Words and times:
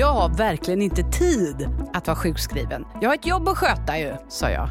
Jag 0.00 0.12
har 0.12 0.28
verkligen 0.28 0.82
inte 0.82 1.02
tid 1.02 1.68
att 1.92 2.06
vara 2.06 2.16
sjukskriven. 2.16 2.84
Jag 3.00 3.08
har 3.08 3.14
ett 3.14 3.26
jobb 3.26 3.48
att 3.48 3.58
sköta 3.58 3.98
ju, 3.98 4.14
sa 4.28 4.50
jag 4.50 4.68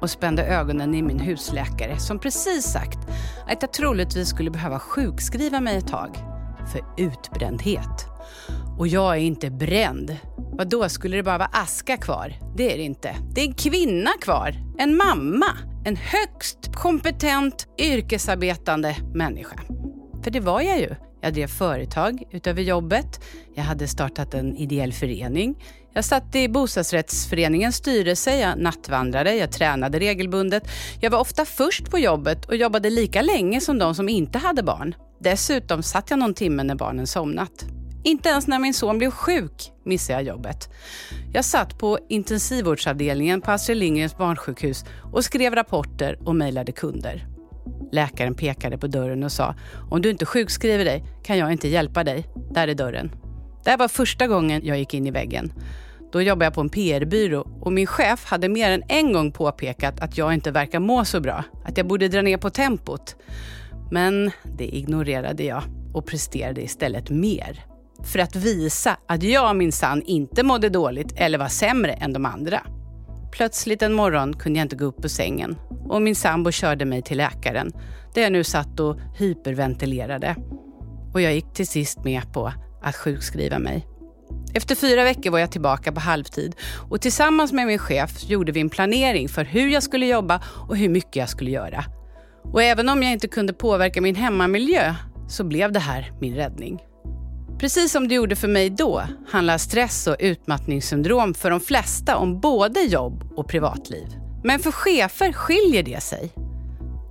och 0.00 0.10
spände 0.10 0.46
ögonen 0.46 0.94
i 0.94 1.02
min 1.02 1.18
husläkare 1.18 1.98
som 1.98 2.18
precis 2.18 2.64
sagt 2.64 2.98
att 3.46 3.62
jag 3.62 3.72
troligtvis 3.72 4.28
skulle 4.28 4.50
behöva 4.50 4.78
sjukskriva 4.78 5.60
mig 5.60 5.76
ett 5.76 5.88
tag 5.88 6.16
för 6.72 7.04
utbrändhet. 7.04 8.06
Och 8.78 8.88
jag 8.88 9.14
är 9.14 9.20
inte 9.20 9.50
bränd. 9.50 10.16
Vad 10.36 10.68
då 10.68 10.88
skulle 10.88 11.16
det 11.16 11.22
bara 11.22 11.38
vara 11.38 11.50
aska 11.52 11.96
kvar? 11.96 12.34
Det 12.56 12.72
är 12.72 12.76
det 12.76 12.84
inte. 12.84 13.16
Det 13.34 13.40
är 13.40 13.46
en 13.46 13.54
kvinna 13.54 14.10
kvar. 14.20 14.54
En 14.78 14.96
mamma. 14.96 15.46
En 15.84 15.96
högst 15.96 16.74
kompetent 16.74 17.66
yrkesarbetande 17.78 18.96
människa. 19.14 19.56
För 20.24 20.30
det 20.30 20.40
var 20.40 20.60
jag 20.60 20.78
ju. 20.78 20.94
Jag 21.24 21.34
drev 21.34 21.46
företag 21.46 22.22
utöver 22.30 22.62
jobbet. 22.62 23.20
Jag 23.54 23.64
hade 23.64 23.88
startat 23.88 24.34
en 24.34 24.56
ideell 24.56 24.92
förening. 24.92 25.64
Jag 25.94 26.04
satt 26.04 26.34
i 26.34 26.48
bostadsrättsföreningens 26.48 27.76
styrelse, 27.76 28.38
jag 28.38 28.58
nattvandrade, 28.58 29.34
jag 29.34 29.52
tränade 29.52 29.98
regelbundet. 29.98 30.68
Jag 31.00 31.10
var 31.10 31.18
ofta 31.18 31.44
först 31.44 31.90
på 31.90 31.98
jobbet 31.98 32.44
och 32.44 32.56
jobbade 32.56 32.90
lika 32.90 33.22
länge 33.22 33.60
som 33.60 33.78
de 33.78 33.94
som 33.94 34.08
inte 34.08 34.38
hade 34.38 34.62
barn. 34.62 34.94
Dessutom 35.20 35.82
satt 35.82 36.10
jag 36.10 36.18
någon 36.18 36.34
timme 36.34 36.62
när 36.62 36.74
barnen 36.74 37.06
somnat. 37.06 37.64
Inte 38.02 38.28
ens 38.28 38.46
när 38.46 38.58
min 38.58 38.74
son 38.74 38.98
blev 38.98 39.10
sjuk 39.10 39.72
missade 39.84 40.18
jag 40.18 40.28
jobbet. 40.28 40.68
Jag 41.32 41.44
satt 41.44 41.78
på 41.78 41.98
intensivvårdsavdelningen 42.08 43.40
på 43.40 43.50
Astrid 43.50 43.78
Lindgrens 43.78 44.16
barnsjukhus 44.18 44.84
och 45.12 45.24
skrev 45.24 45.54
rapporter 45.54 46.18
och 46.24 46.36
mejlade 46.36 46.72
kunder. 46.72 47.33
Läkaren 47.94 48.34
pekade 48.34 48.78
på 48.78 48.86
dörren 48.86 49.22
och 49.22 49.32
sa, 49.32 49.54
om 49.90 50.02
du 50.02 50.10
inte 50.10 50.26
sjukskriver 50.26 50.84
dig 50.84 51.04
kan 51.22 51.38
jag 51.38 51.52
inte 51.52 51.68
hjälpa 51.68 52.04
dig. 52.04 52.26
Där 52.50 52.68
är 52.68 52.74
dörren. 52.74 53.10
Det 53.64 53.70
här 53.70 53.78
var 53.78 53.88
första 53.88 54.26
gången 54.26 54.60
jag 54.64 54.78
gick 54.78 54.94
in 54.94 55.06
i 55.06 55.10
väggen. 55.10 55.52
Då 56.12 56.22
jobbade 56.22 56.44
jag 56.44 56.54
på 56.54 56.60
en 56.60 56.68
PR-byrå 56.68 57.40
och 57.60 57.72
min 57.72 57.86
chef 57.86 58.24
hade 58.24 58.48
mer 58.48 58.70
än 58.70 58.82
en 58.88 59.12
gång 59.12 59.32
påpekat 59.32 60.00
att 60.00 60.18
jag 60.18 60.34
inte 60.34 60.50
verkar 60.50 60.80
må 60.80 61.04
så 61.04 61.20
bra, 61.20 61.44
att 61.64 61.76
jag 61.76 61.86
borde 61.86 62.08
dra 62.08 62.22
ner 62.22 62.36
på 62.36 62.50
tempot. 62.50 63.16
Men 63.90 64.30
det 64.58 64.76
ignorerade 64.76 65.44
jag 65.44 65.62
och 65.92 66.06
presterade 66.06 66.62
istället 66.62 67.10
mer. 67.10 67.64
För 68.04 68.18
att 68.18 68.36
visa 68.36 68.96
att 69.06 69.22
jag 69.22 69.56
minsann 69.56 70.02
inte 70.02 70.42
mådde 70.42 70.68
dåligt 70.68 71.12
eller 71.16 71.38
var 71.38 71.48
sämre 71.48 71.92
än 71.92 72.12
de 72.12 72.26
andra. 72.26 72.60
Plötsligt 73.34 73.82
en 73.82 73.92
morgon 73.92 74.36
kunde 74.36 74.58
jag 74.58 74.64
inte 74.64 74.76
gå 74.76 74.84
upp 74.84 75.04
ur 75.04 75.08
sängen 75.08 75.56
och 75.88 76.02
min 76.02 76.14
sambo 76.14 76.50
körde 76.50 76.84
mig 76.84 77.02
till 77.02 77.16
läkaren 77.16 77.72
där 78.14 78.22
jag 78.22 78.32
nu 78.32 78.44
satt 78.44 78.80
och 78.80 78.98
hyperventilerade. 79.18 80.36
Och 81.12 81.20
jag 81.20 81.34
gick 81.34 81.52
till 81.52 81.66
sist 81.66 82.04
med 82.04 82.32
på 82.32 82.52
att 82.82 82.96
sjukskriva 82.96 83.58
mig. 83.58 83.86
Efter 84.54 84.74
fyra 84.74 85.04
veckor 85.04 85.30
var 85.30 85.38
jag 85.38 85.52
tillbaka 85.52 85.92
på 85.92 86.00
halvtid 86.00 86.56
och 86.90 87.00
tillsammans 87.00 87.52
med 87.52 87.66
min 87.66 87.78
chef 87.78 88.30
gjorde 88.30 88.52
vi 88.52 88.60
en 88.60 88.70
planering 88.70 89.28
för 89.28 89.44
hur 89.44 89.68
jag 89.68 89.82
skulle 89.82 90.06
jobba 90.06 90.42
och 90.68 90.76
hur 90.76 90.88
mycket 90.88 91.16
jag 91.16 91.28
skulle 91.28 91.50
göra. 91.50 91.84
Och 92.52 92.62
även 92.62 92.88
om 92.88 93.02
jag 93.02 93.12
inte 93.12 93.28
kunde 93.28 93.52
påverka 93.52 94.00
min 94.00 94.14
hemmamiljö 94.14 94.94
så 95.28 95.44
blev 95.44 95.72
det 95.72 95.80
här 95.80 96.12
min 96.20 96.34
räddning. 96.34 96.80
Precis 97.58 97.92
som 97.92 98.08
det 98.08 98.14
gjorde 98.14 98.36
för 98.36 98.48
mig 98.48 98.70
då 98.70 99.02
handlar 99.28 99.58
stress 99.58 100.06
och 100.06 100.16
utmattningssyndrom 100.18 101.34
för 101.34 101.50
de 101.50 101.60
flesta 101.60 102.16
om 102.16 102.40
både 102.40 102.80
jobb 102.80 103.32
och 103.36 103.48
privatliv. 103.48 104.06
Men 104.44 104.60
för 104.60 104.72
chefer 104.72 105.32
skiljer 105.32 105.82
det 105.82 106.02
sig. 106.02 106.32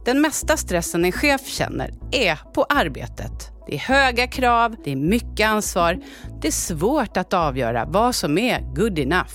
Den 0.05 0.21
mesta 0.21 0.57
stressen 0.57 1.05
en 1.05 1.11
chef 1.11 1.47
känner 1.47 1.93
är 2.11 2.39
på 2.53 2.63
arbetet. 2.63 3.51
Det 3.67 3.75
är 3.75 3.79
höga 3.79 4.27
krav, 4.27 4.75
det 4.83 4.91
är 4.91 4.95
mycket 4.95 5.47
ansvar. 5.47 5.99
Det 6.41 6.47
är 6.47 6.51
svårt 6.51 7.17
att 7.17 7.33
avgöra 7.33 7.85
vad 7.85 8.15
som 8.15 8.37
är 8.37 8.61
good 8.75 8.99
enough. 8.99 9.33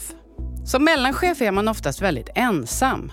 Som 0.64 0.84
mellanchef 0.84 1.40
är 1.40 1.52
man 1.52 1.68
oftast 1.68 2.02
väldigt 2.02 2.30
ensam. 2.34 3.12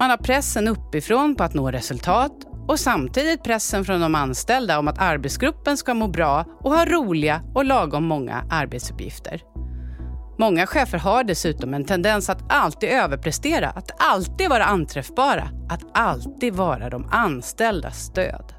Man 0.00 0.10
har 0.10 0.16
pressen 0.16 0.68
uppifrån 0.68 1.34
på 1.34 1.44
att 1.44 1.54
nå 1.54 1.70
resultat 1.70 2.32
och 2.68 2.80
samtidigt 2.80 3.44
pressen 3.44 3.84
från 3.84 4.00
de 4.00 4.14
anställda 4.14 4.78
om 4.78 4.88
att 4.88 4.98
arbetsgruppen 4.98 5.76
ska 5.76 5.94
må 5.94 6.08
bra 6.08 6.44
och 6.60 6.72
ha 6.72 6.84
roliga 6.84 7.42
och 7.54 7.64
lagom 7.64 8.04
många 8.04 8.44
arbetsuppgifter. 8.50 9.42
Många 10.38 10.66
chefer 10.66 10.98
har 10.98 11.24
dessutom 11.24 11.74
en 11.74 11.84
tendens 11.84 12.30
att 12.30 12.52
alltid 12.52 12.88
överprestera, 12.88 13.70
att 13.70 13.90
alltid 13.98 14.48
vara 14.48 14.64
anträffbara, 14.64 15.48
att 15.68 15.80
alltid 15.94 16.54
vara 16.54 16.90
de 16.90 17.08
anställdas 17.10 18.04
stöd. 18.04 18.52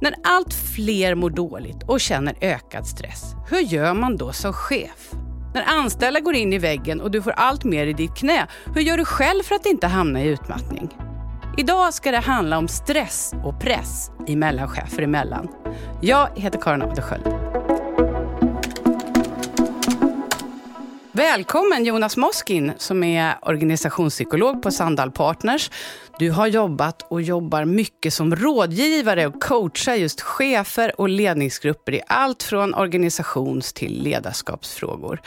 När 0.00 0.14
allt 0.24 0.54
fler 0.54 1.14
mår 1.14 1.30
dåligt 1.30 1.82
och 1.82 2.00
känner 2.00 2.36
ökad 2.40 2.86
stress, 2.86 3.34
hur 3.50 3.60
gör 3.60 3.94
man 3.94 4.16
då 4.16 4.32
som 4.32 4.52
chef? 4.52 5.12
När 5.54 5.64
anställda 5.78 6.20
går 6.20 6.34
in 6.34 6.52
i 6.52 6.58
väggen 6.58 7.00
och 7.00 7.10
du 7.10 7.22
får 7.22 7.30
allt 7.30 7.64
mer 7.64 7.86
i 7.86 7.92
ditt 7.92 8.14
knä, 8.14 8.46
hur 8.74 8.80
gör 8.80 8.96
du 8.96 9.04
själv 9.04 9.42
för 9.42 9.54
att 9.54 9.66
inte 9.66 9.86
hamna 9.86 10.22
i 10.22 10.26
utmattning? 10.28 10.88
Idag 11.56 11.94
ska 11.94 12.10
det 12.10 12.18
handla 12.18 12.58
om 12.58 12.68
stress 12.68 13.34
och 13.44 13.60
press 13.60 14.10
i 14.26 14.36
mellanchefer 14.36 15.02
emellan. 15.02 15.48
Jag 16.00 16.28
heter 16.36 16.60
Karin 16.60 16.82
Adelsköld. 16.82 17.26
Välkommen 21.12 21.84
Jonas 21.84 22.16
Moskin 22.16 22.72
som 22.76 23.02
är 23.04 23.34
organisationspsykolog 23.42 24.62
på 24.62 24.70
Sandal 24.70 25.10
Partners. 25.10 25.70
Du 26.18 26.30
har 26.30 26.46
jobbat 26.46 27.06
och 27.10 27.22
jobbar 27.22 27.64
mycket 27.64 28.14
som 28.14 28.36
rådgivare 28.36 29.26
och 29.26 29.42
coachar 29.42 29.94
just 29.94 30.20
chefer 30.20 31.00
och 31.00 31.08
ledningsgrupper 31.08 31.94
i 31.94 32.00
allt 32.06 32.42
från 32.42 32.74
organisations 32.74 33.72
till 33.72 34.02
ledarskapsfrågor. 34.02 35.20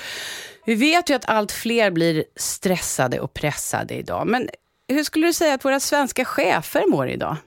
Vi 0.65 0.75
vet 0.75 1.09
ju 1.09 1.13
att 1.13 1.25
allt 1.25 1.51
fler 1.51 1.91
blir 1.91 2.23
stressade 2.35 3.19
och 3.19 3.33
pressade 3.33 3.93
idag. 3.93 4.27
Men 4.27 4.49
hur 4.87 5.03
skulle 5.03 5.27
du 5.27 5.33
säga 5.33 5.53
att 5.53 5.65
våra 5.65 5.79
svenska 5.79 6.25
chefer 6.25 6.83
mår 6.87 7.07
idag? 7.07 7.37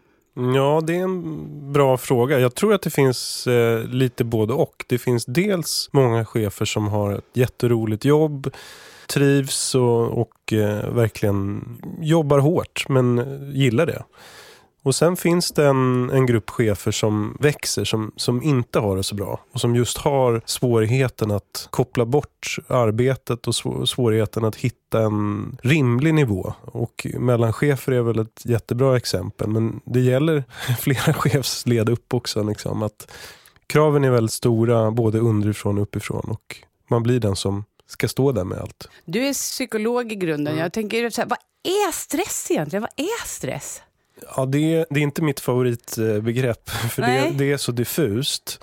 Ja, 0.55 0.81
det 0.87 0.97
är 0.97 1.03
en 1.03 1.73
bra 1.73 1.97
fråga. 1.97 2.39
Jag 2.39 2.55
tror 2.55 2.75
att 2.75 2.83
det 2.83 2.91
finns 2.91 3.47
eh, 3.47 3.85
lite 3.85 4.25
både 4.25 4.53
och. 4.53 4.85
Det 4.89 4.99
finns 4.99 5.25
dels 5.25 5.89
många 5.93 6.25
chefer 6.25 6.65
som 6.65 6.89
har 6.89 7.13
ett 7.13 7.25
jätteroligt 7.33 8.05
jobb, 8.05 8.55
trivs 9.07 9.75
och, 9.75 10.21
och 10.21 10.53
eh, 10.53 10.95
verkligen 10.95 11.65
jobbar 12.01 12.39
hårt 12.39 12.85
men 12.89 13.19
eh, 13.19 13.57
gillar 13.57 13.87
det. 13.87 14.03
Och 14.83 14.95
sen 14.95 15.17
finns 15.17 15.53
det 15.53 15.67
en, 15.67 16.11
en 16.11 16.27
grupp 16.27 16.51
chefer 16.51 16.91
som 16.91 17.37
växer, 17.41 17.85
som, 17.85 18.13
som 18.17 18.43
inte 18.43 18.79
har 18.79 18.97
det 18.97 19.03
så 19.03 19.15
bra. 19.15 19.41
Och 19.53 19.61
som 19.61 19.77
just 19.77 19.99
har 19.99 20.43
svårigheten 20.45 21.31
att 21.31 21.69
koppla 21.71 22.07
bort 22.07 22.57
arbetet 22.69 23.47
och 23.47 23.55
svårigheten 23.89 24.45
att 24.45 24.57
hitta 24.57 25.03
en 25.03 25.59
rimlig 25.63 26.15
nivå. 26.15 26.55
Och 26.65 27.07
mellanchefer 27.15 27.93
är 27.93 28.03
väl 28.03 28.19
ett 28.19 28.43
jättebra 28.45 28.97
exempel. 28.97 29.49
Men 29.49 29.81
det 29.85 30.01
gäller 30.01 30.45
flera 30.81 31.13
chefsled 31.13 31.89
upp 31.89 32.15
också. 32.15 32.43
Liksom, 32.43 32.83
att 32.83 33.11
kraven 33.67 34.05
är 34.05 34.11
väldigt 34.11 34.33
stora, 34.33 34.91
både 34.91 35.19
underifrån 35.19 35.79
och 35.79 35.83
uppifrån. 35.83 36.25
Och 36.31 36.57
man 36.91 37.03
blir 37.03 37.21
den 37.21 37.37
som 37.37 37.65
ska 37.87 38.09
stå 38.09 38.33
där 38.33 38.45
med 38.45 38.59
allt. 38.59 38.89
Du 39.05 39.27
är 39.27 39.33
psykolog 39.33 40.13
i 40.13 40.15
grunden. 40.15 40.53
Mm. 40.53 40.63
Jag 40.63 40.73
tänker, 40.73 41.11
så 41.11 41.21
här, 41.21 41.29
vad 41.29 41.39
är 41.65 41.93
stress 41.93 42.51
egentligen? 42.51 42.83
Vad 42.83 43.07
är 43.07 43.27
stress? 43.27 43.83
Ja, 44.37 44.47
det 44.47 44.75
är, 44.75 44.87
det 44.91 45.01
är 45.01 45.03
inte 45.03 45.23
mitt 45.23 45.41
favoritbegrepp, 45.41 46.71
för 46.91 47.03
det, 47.03 47.31
det, 47.35 47.53
är 47.53 47.57
så 47.57 47.73
diffust. 47.73 48.61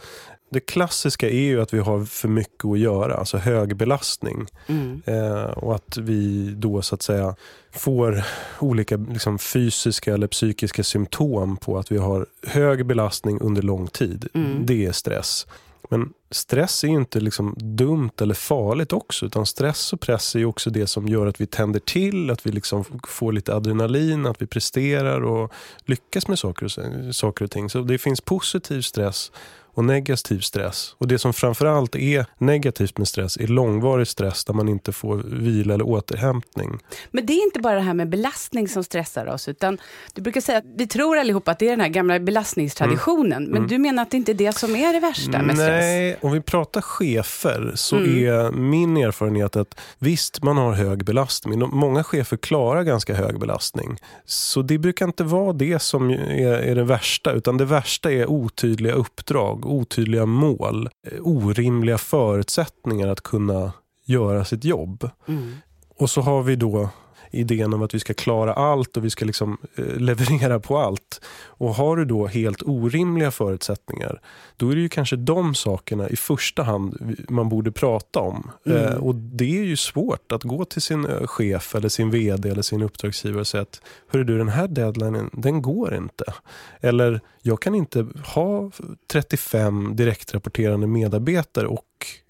Det 0.49 0.59
klassiska 0.59 1.29
är 1.29 1.41
ju 1.41 1.61
att 1.61 1.73
vi 1.73 1.79
har 1.79 2.05
för 2.05 2.27
mycket 2.27 2.65
att 2.65 2.79
göra, 2.79 3.15
alltså 3.15 3.37
hög 3.37 3.75
belastning. 3.75 4.47
Mm. 4.67 5.01
Eh, 5.05 5.43
och 5.43 5.75
att 5.75 5.97
vi 5.97 6.53
då 6.57 6.81
så 6.81 6.95
att 6.95 7.01
säga 7.01 7.35
får 7.71 8.23
olika 8.59 8.97
liksom, 8.97 9.39
fysiska 9.39 10.13
eller 10.13 10.27
psykiska 10.27 10.83
symptom 10.83 11.57
på 11.57 11.77
att 11.77 11.91
vi 11.91 11.97
har 11.97 12.25
hög 12.47 12.85
belastning 12.85 13.39
under 13.41 13.61
lång 13.61 13.87
tid. 13.87 14.27
Mm. 14.33 14.65
Det 14.65 14.85
är 14.85 14.91
stress. 14.91 15.47
Men 15.89 16.13
stress 16.31 16.83
är 16.83 16.87
inte 16.87 17.19
liksom 17.19 17.55
dumt 17.57 18.11
eller 18.21 18.33
farligt 18.33 18.93
också. 18.93 19.25
Utan 19.25 19.45
stress 19.45 19.93
och 19.93 19.99
press 19.99 20.35
är 20.35 20.45
också 20.45 20.69
det 20.69 20.87
som 20.87 21.07
gör 21.07 21.27
att 21.27 21.41
vi 21.41 21.45
tänder 21.45 21.79
till, 21.79 22.31
att 22.31 22.45
vi 22.45 22.51
liksom 22.51 22.85
får 23.07 23.31
lite 23.31 23.55
adrenalin, 23.55 24.25
att 24.25 24.41
vi 24.41 24.47
presterar 24.47 25.21
och 25.21 25.53
lyckas 25.85 26.27
med 26.27 26.39
saker 26.39 26.65
och, 26.65 27.15
saker 27.15 27.45
och 27.45 27.51
ting. 27.51 27.69
Så 27.69 27.81
det 27.81 27.97
finns 27.97 28.21
positiv 28.21 28.81
stress 28.81 29.31
och 29.75 29.85
negativ 29.85 30.39
stress. 30.39 30.95
Och 30.97 31.07
det 31.07 31.19
som 31.19 31.33
framförallt 31.33 31.95
är 31.95 32.25
negativt 32.37 32.97
med 32.97 33.07
stress 33.07 33.37
är 33.37 33.47
långvarig 33.47 34.07
stress 34.07 34.45
där 34.45 34.53
man 34.53 34.69
inte 34.69 34.91
får 34.91 35.17
vila 35.17 35.73
eller 35.73 35.87
återhämtning. 35.87 36.79
Men 37.11 37.25
det 37.25 37.33
är 37.33 37.43
inte 37.43 37.59
bara 37.59 37.75
det 37.75 37.81
här 37.81 37.93
med 37.93 38.09
belastning 38.09 38.67
som 38.67 38.83
stressar 38.83 39.25
oss, 39.25 39.47
utan 39.47 39.77
du 40.13 40.21
brukar 40.21 40.41
säga 40.41 40.57
att 40.57 40.65
vi 40.77 40.87
tror 40.87 41.17
allihopa 41.17 41.51
att 41.51 41.59
det 41.59 41.65
är 41.65 41.69
den 41.69 41.81
här 41.81 41.87
gamla 41.87 42.19
belastningstraditionen, 42.19 43.37
mm. 43.37 43.49
men 43.49 43.57
mm. 43.57 43.67
du 43.67 43.77
menar 43.77 44.03
att 44.03 44.11
det 44.11 44.17
inte 44.17 44.31
är 44.31 44.33
det 44.33 44.57
som 44.57 44.75
är 44.75 44.93
det 44.93 44.99
värsta 44.99 45.41
med 45.41 45.55
stress? 45.55 45.69
Nej, 45.69 46.17
om 46.21 46.31
vi 46.31 46.41
pratar 46.41 46.81
chefer 46.81 47.71
så 47.75 47.95
mm. 47.95 48.27
är 48.27 48.51
min 48.51 48.97
erfarenhet 48.97 49.55
att 49.55 49.79
visst, 49.99 50.43
man 50.43 50.57
har 50.57 50.73
hög 50.73 51.05
belastning. 51.05 51.59
Många 51.59 52.03
chefer 52.03 52.37
klarar 52.37 52.83
ganska 52.83 53.13
hög 53.13 53.39
belastning. 53.39 53.97
Så 54.25 54.61
det 54.61 54.77
brukar 54.77 55.05
inte 55.05 55.23
vara 55.23 55.53
det 55.53 55.81
som 55.81 56.09
är, 56.09 56.51
är 56.51 56.75
det 56.75 56.83
värsta, 56.83 57.31
utan 57.31 57.57
det 57.57 57.65
värsta 57.65 58.11
är 58.11 58.29
otydliga 58.29 58.93
uppdrag 58.93 59.64
uppdrag, 59.65 59.81
otydliga 59.81 60.25
mål, 60.25 60.89
eh, 61.07 61.19
orimliga 61.21 61.97
förutsättningar 61.97 63.07
att 63.07 63.21
kunna 63.21 63.73
göra 64.05 64.45
sitt 64.45 64.63
jobb. 64.63 65.09
Mm. 65.27 65.55
Och 65.97 66.09
så 66.09 66.21
har 66.21 66.43
vi 66.43 66.55
då 66.55 66.89
idén 67.35 67.73
om 67.73 67.81
att 67.81 67.93
vi 67.93 67.99
ska 67.99 68.13
klara 68.13 68.53
allt 68.53 68.97
och 68.97 69.05
vi 69.05 69.09
ska 69.09 69.25
liksom 69.25 69.57
eh, 69.75 69.97
leverera 69.97 70.59
på 70.59 70.77
allt. 70.77 71.21
Och 71.57 71.75
har 71.75 71.97
du 71.97 72.05
då 72.05 72.27
helt 72.27 72.61
orimliga 72.61 73.31
förutsättningar, 73.31 74.21
då 74.57 74.69
är 74.69 74.75
det 74.75 74.81
ju 74.81 74.89
kanske 74.89 75.15
de 75.15 75.55
sakerna 75.55 76.09
i 76.09 76.15
första 76.15 76.63
hand 76.63 77.15
man 77.29 77.49
borde 77.49 77.71
prata 77.71 78.19
om. 78.19 78.51
Mm. 78.65 78.77
Eh, 78.77 78.93
och 78.93 79.15
det 79.15 79.57
är 79.59 79.63
ju 79.63 79.77
svårt 79.77 80.31
att 80.31 80.43
gå 80.43 80.65
till 80.65 80.81
sin 80.81 81.05
eh, 81.05 81.27
chef 81.27 81.75
eller 81.75 81.89
sin 81.89 82.11
vd 82.11 82.49
eller 82.49 82.61
sin 82.61 82.81
uppdragsgivare 82.81 83.39
och 83.39 83.47
säga 83.47 83.61
att 83.61 83.81
Hörru 84.07 84.23
du, 84.23 84.37
den 84.37 84.49
här 84.49 84.67
deadlinen, 84.67 85.29
den 85.33 85.61
går 85.61 85.95
inte. 85.95 86.33
Eller 86.81 87.21
jag 87.41 87.61
kan 87.61 87.75
inte 87.75 88.07
ha 88.25 88.71
35 89.11 89.95
direktrapporterande 89.95 90.87
medarbetare 90.87 91.67
och 91.67 91.85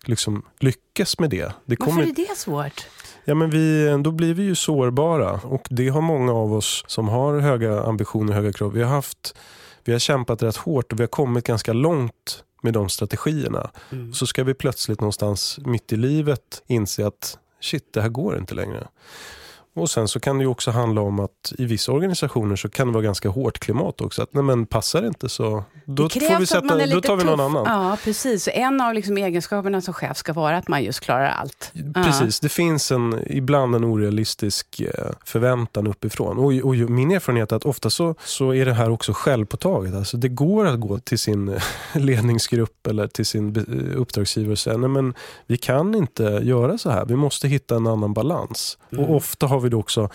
liksom 0.05 0.45
lyckas 0.59 1.19
med 1.19 1.29
det. 1.29 1.51
det 1.65 1.75
kommer... 1.75 2.05
Varför 2.05 2.21
är 2.21 2.27
det 2.27 2.37
svårt? 2.37 2.85
Ja, 3.27 3.35
men 3.35 3.49
vi, 3.49 3.97
då 4.03 4.11
blir 4.11 4.33
vi 4.33 4.43
ju 4.43 4.55
sårbara 4.55 5.31
och 5.43 5.67
det 5.69 5.89
har 5.89 6.01
många 6.01 6.33
av 6.33 6.53
oss 6.53 6.83
som 6.87 7.07
har 7.07 7.39
höga 7.39 7.83
ambitioner 7.83 8.29
och 8.29 8.35
höga 8.35 8.53
krav. 8.53 8.73
Vi 8.73 8.83
har, 8.83 8.89
haft, 8.89 9.35
vi 9.83 9.91
har 9.91 9.99
kämpat 9.99 10.43
rätt 10.43 10.57
hårt 10.57 10.91
och 10.91 10.99
vi 10.99 11.03
har 11.03 11.07
kommit 11.07 11.45
ganska 11.47 11.73
långt 11.73 12.43
med 12.61 12.73
de 12.73 12.89
strategierna. 12.89 13.71
Mm. 13.91 14.13
Så 14.13 14.27
ska 14.27 14.43
vi 14.43 14.53
plötsligt 14.53 15.01
någonstans 15.01 15.59
mitt 15.65 15.93
i 15.93 15.95
livet 15.95 16.63
inse 16.67 17.07
att 17.07 17.37
shit, 17.61 17.93
det 17.93 18.01
här 18.01 18.09
går 18.09 18.37
inte 18.37 18.55
längre. 18.55 18.87
Och 19.75 19.89
sen 19.89 20.07
så 20.07 20.19
kan 20.19 20.37
det 20.37 20.43
ju 20.43 20.47
också 20.47 20.71
handla 20.71 21.01
om 21.01 21.19
att 21.19 21.53
i 21.57 21.65
vissa 21.65 21.91
organisationer 21.91 22.55
så 22.55 22.69
kan 22.69 22.87
det 22.87 22.93
vara 22.93 23.03
ganska 23.03 23.29
hårt 23.29 23.59
klimat 23.59 24.01
också. 24.01 24.21
Att 24.21 24.33
nej 24.33 24.43
men 24.43 24.65
passar 24.65 25.01
det 25.01 25.07
inte 25.07 25.29
så 25.29 25.63
då, 25.85 26.09
får 26.09 26.39
vi 26.39 26.45
sätta, 26.45 26.87
då 26.87 27.01
tar 27.01 27.15
vi 27.15 27.23
någon 27.23 27.39
annan. 27.39 27.63
Ja 27.65 27.97
precis, 28.03 28.49
en 28.53 28.81
av 28.81 28.93
liksom 28.93 29.17
egenskaperna 29.17 29.81
som 29.81 29.93
chef 29.93 30.17
ska 30.17 30.33
vara 30.33 30.57
att 30.57 30.67
man 30.67 30.83
just 30.83 30.99
klarar 30.99 31.29
allt. 31.29 31.71
Precis, 31.93 32.39
ja. 32.41 32.45
det 32.45 32.49
finns 32.49 32.91
en, 32.91 33.23
ibland 33.27 33.75
en 33.75 33.83
orealistisk 33.83 34.81
eh, 34.81 35.11
förväntan 35.25 35.87
uppifrån. 35.87 36.37
Och, 36.37 36.53
och 36.53 36.75
min 36.75 37.11
erfarenhet 37.11 37.51
är 37.51 37.55
att 37.55 37.65
ofta 37.65 37.89
så, 37.89 38.15
så 38.25 38.53
är 38.53 38.65
det 38.65 38.73
här 38.73 38.89
också 38.89 39.13
självpåtaget. 39.13 39.95
Alltså 39.95 40.17
det 40.17 40.29
går 40.29 40.65
att 40.65 40.79
gå 40.79 40.99
till 40.99 41.19
sin 41.19 41.49
eh, 41.49 41.61
ledningsgrupp 41.93 42.87
eller 42.87 43.07
till 43.07 43.25
sin 43.25 43.55
eh, 43.55 44.01
uppdragsgivare 44.01 44.51
och 44.51 44.59
säga 44.59 44.77
nej 44.77 44.89
men 44.89 45.13
vi 45.47 45.57
kan 45.57 45.95
inte 45.95 46.23
göra 46.23 46.77
så 46.77 46.89
här. 46.89 47.05
Vi 47.05 47.15
måste 47.15 47.47
hitta 47.47 47.75
en 47.75 47.87
annan 47.87 48.13
balans. 48.13 48.77
Mm. 48.91 49.05
Och 49.05 49.15
ofta 49.15 49.47
har 49.47 49.59
vi 49.59 49.64
då 49.69 49.79
också 49.79 50.09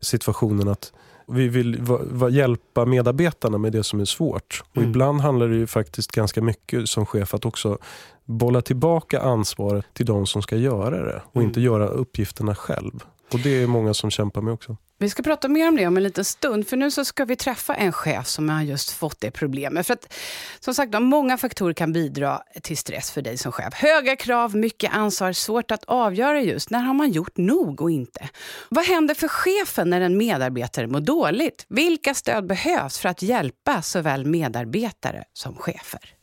situationen 0.00 0.68
att 0.68 0.92
vi 1.26 1.48
vill 1.48 1.80
va, 1.80 2.00
va, 2.10 2.28
hjälpa 2.28 2.84
medarbetarna 2.86 3.58
med 3.58 3.72
det 3.72 3.82
som 3.82 4.00
är 4.00 4.04
svårt. 4.04 4.62
Och 4.70 4.76
mm. 4.76 4.88
Ibland 4.88 5.20
handlar 5.20 5.48
det 5.48 5.56
ju 5.56 5.66
faktiskt 5.66 6.12
ganska 6.12 6.42
mycket 6.42 6.88
som 6.88 7.06
chef 7.06 7.34
att 7.34 7.44
också 7.44 7.78
bolla 8.24 8.62
tillbaka 8.62 9.20
ansvaret 9.20 9.86
till 9.92 10.06
de 10.06 10.26
som 10.26 10.42
ska 10.42 10.56
göra 10.56 11.04
det 11.04 11.22
och 11.26 11.36
mm. 11.36 11.48
inte 11.48 11.60
göra 11.60 11.88
uppgifterna 11.88 12.54
själv. 12.54 13.04
Och 13.32 13.38
det 13.38 13.62
är 13.62 13.66
många 13.66 13.94
som 13.94 14.10
kämpar 14.10 14.40
med 14.40 14.54
också. 14.54 14.76
Vi 15.02 15.08
ska 15.08 15.22
prata 15.22 15.48
mer 15.48 15.68
om 15.68 15.76
det 15.76 15.86
om 15.86 15.96
en 15.96 16.02
liten 16.02 16.24
stund, 16.24 16.68
för 16.68 16.76
nu 16.76 16.90
så 16.90 17.04
ska 17.04 17.24
vi 17.24 17.36
träffa 17.36 17.74
en 17.74 17.92
chef 17.92 18.26
som 18.26 18.48
har 18.48 18.62
just 18.62 18.90
fått 18.90 19.20
det 19.20 19.30
problemet. 19.30 19.86
För 19.86 19.94
att, 19.94 20.14
som 20.60 20.74
sagt, 20.74 20.92
många 21.00 21.38
faktorer 21.38 21.74
kan 21.74 21.92
bidra 21.92 22.42
till 22.62 22.76
stress 22.76 23.10
för 23.10 23.22
dig 23.22 23.38
som 23.38 23.52
chef. 23.52 23.74
Höga 23.74 24.16
krav, 24.16 24.56
mycket 24.56 24.94
ansvar, 24.94 25.32
svårt 25.32 25.70
att 25.70 25.84
avgöra 25.84 26.40
just 26.40 26.70
när 26.70 26.80
har 26.80 26.94
man 26.94 27.10
gjort 27.10 27.36
nog 27.36 27.82
och 27.82 27.90
inte. 27.90 28.28
Vad 28.68 28.84
händer 28.84 29.14
för 29.14 29.28
chefen 29.28 29.90
när 29.90 30.00
en 30.00 30.16
medarbetare 30.16 30.86
mår 30.86 31.00
dåligt? 31.00 31.66
Vilka 31.68 32.14
stöd 32.14 32.46
behövs 32.46 32.98
för 32.98 33.08
att 33.08 33.22
hjälpa 33.22 33.82
såväl 33.82 34.24
medarbetare 34.24 35.24
som 35.32 35.56
chefer? 35.56 36.21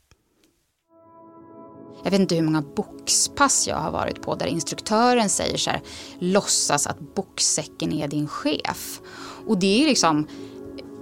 Jag 2.04 2.10
vet 2.10 2.20
inte 2.20 2.34
hur 2.34 2.42
många 2.42 2.62
boxpass 2.62 3.68
jag 3.68 3.76
har 3.76 3.90
varit 3.90 4.22
på 4.22 4.34
där 4.34 4.46
instruktören 4.46 5.28
säger 5.28 5.56
så 5.56 5.70
här, 5.70 5.82
låtsas 6.18 6.86
att 6.86 7.14
boxsäcken 7.14 7.92
är 7.92 8.08
din 8.08 8.28
chef. 8.28 9.00
Och 9.46 9.58
det 9.58 9.82
är 9.82 9.86
liksom, 9.86 10.28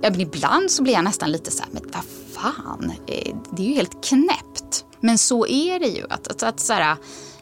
ja, 0.03 0.11
men 0.11 0.21
ibland 0.21 0.71
så 0.71 0.83
blir 0.83 0.93
jag 0.93 1.05
nästan 1.05 1.33
lite 1.33 1.51
så 1.51 1.63
här, 1.63 1.71
men 1.73 1.83
vad 1.93 2.05
fan, 2.33 2.93
eh, 3.07 3.37
det 3.53 3.63
är 3.63 3.67
ju 3.67 3.75
helt 3.75 4.05
knäppt. 4.05 4.85
Men 5.01 5.19
så 5.19 5.47
är 5.47 5.81
det 5.81 5.87
ju, 5.87 6.05
att, 6.11 6.29
att, 6.29 6.43
att 6.43 6.61
så 6.61 6.73
här, 6.73 6.97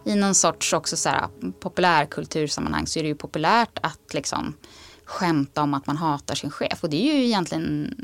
i 0.05 0.15
någon 0.15 0.35
sorts 0.35 0.73
också 0.73 0.97
så 0.97 1.09
här, 1.09 1.29
populärkultursammanhang 1.61 2.87
så 2.87 2.99
är 2.99 3.03
det 3.03 3.09
ju 3.09 3.15
populärt 3.15 3.79
att 3.83 4.15
liksom 4.15 4.55
skämta 5.05 5.63
om 5.63 5.75
att 5.75 5.87
man 5.87 5.97
hatar 5.97 6.35
sin 6.35 6.51
chef. 6.51 6.83
Och 6.83 6.91
det 6.91 7.11
är 7.11 7.15
ju 7.15 7.25
egentligen 7.25 7.95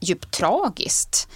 djupt 0.00 0.32
tragiskt. 0.32 1.28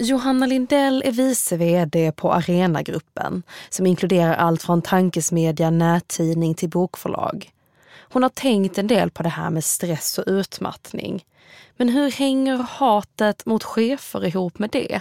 Johanna 0.00 0.46
Lindell 0.46 1.02
är 1.06 1.12
vice 1.12 1.56
vd 1.56 2.12
på 2.12 2.32
Arenagruppen 2.32 3.42
som 3.70 3.86
inkluderar 3.86 4.34
allt 4.34 4.62
från 4.62 4.82
tankesmedja, 4.82 5.70
nättidning 5.70 6.54
till 6.54 6.68
bokförlag. 6.68 7.50
Hon 7.98 8.22
har 8.22 8.30
tänkt 8.30 8.78
en 8.78 8.86
del 8.86 9.10
på 9.10 9.22
det 9.22 9.28
här 9.28 9.50
med 9.50 9.64
stress 9.64 10.18
och 10.18 10.24
utmattning. 10.26 11.24
Men 11.76 11.88
hur 11.88 12.10
hänger 12.10 12.56
hatet 12.56 13.46
mot 13.46 13.64
chefer 13.64 14.24
ihop 14.24 14.58
med 14.58 14.70
det? 14.70 15.00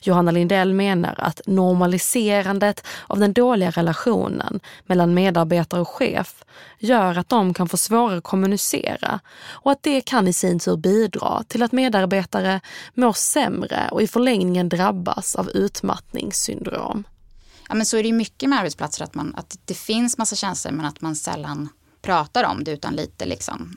Johanna 0.00 0.30
Lindell 0.30 0.74
menar 0.74 1.14
att 1.18 1.40
normaliserandet 1.46 2.86
av 3.06 3.18
den 3.18 3.32
dåliga 3.32 3.70
relationen 3.70 4.60
mellan 4.86 5.14
medarbetare 5.14 5.80
och 5.80 5.88
chef 5.88 6.44
gör 6.78 7.18
att 7.18 7.28
de 7.28 7.54
kan 7.54 7.68
få 7.68 7.76
svårare 7.76 8.18
att 8.18 8.24
kommunicera 8.24 9.20
och 9.46 9.72
att 9.72 9.82
det 9.82 10.00
kan 10.00 10.28
i 10.28 10.32
sin 10.32 10.58
tur 10.58 10.76
bidra 10.76 11.42
till 11.48 11.62
att 11.62 11.72
medarbetare 11.72 12.60
mår 12.94 13.12
sämre 13.12 13.88
och 13.90 14.02
i 14.02 14.06
förlängningen 14.06 14.68
drabbas 14.68 15.36
av 15.36 15.50
utmattningssyndrom. 15.50 17.04
Ja, 17.68 17.74
men 17.74 17.86
så 17.86 17.96
är 17.96 18.02
det 18.02 18.12
mycket 18.12 18.48
med 18.48 18.58
arbetsplatser, 18.58 19.04
att, 19.04 19.14
man, 19.14 19.34
att 19.36 19.58
det 19.64 19.74
finns 19.74 20.18
massa 20.18 20.36
känslor 20.36 20.72
men 20.72 20.86
att 20.86 21.00
man 21.00 21.16
sällan 21.16 21.68
pratar 22.02 22.44
om 22.44 22.64
det 22.64 22.70
utan 22.70 22.94
lite 22.94 23.26
liksom 23.26 23.76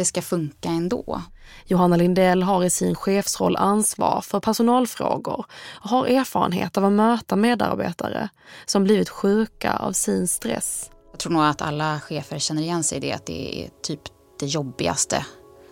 det 0.00 0.04
ska 0.04 0.22
funka 0.22 0.68
ändå. 0.68 1.22
Johanna 1.66 1.96
Lindell 1.96 2.42
har 2.42 2.64
i 2.64 2.70
sin 2.70 2.94
chefsroll 2.94 3.56
ansvar 3.56 4.20
för 4.20 4.40
personalfrågor 4.40 5.44
och 5.82 5.90
har 5.90 6.06
erfarenhet 6.06 6.78
av 6.78 6.84
att 6.84 6.92
möta 6.92 7.36
medarbetare 7.36 8.28
som 8.66 8.84
blivit 8.84 9.08
sjuka 9.08 9.76
av 9.76 9.92
sin 9.92 10.28
stress. 10.28 10.90
Jag 11.10 11.20
tror 11.20 11.32
nog 11.32 11.42
att 11.42 11.62
alla 11.62 12.00
chefer 12.00 12.38
känner 12.38 12.62
igen 12.62 12.82
sig 12.82 12.98
i 12.98 13.00
det, 13.00 13.12
att 13.12 13.26
det 13.26 13.64
är 13.64 13.70
typ 13.82 14.00
det 14.38 14.46
jobbigaste 14.46 15.26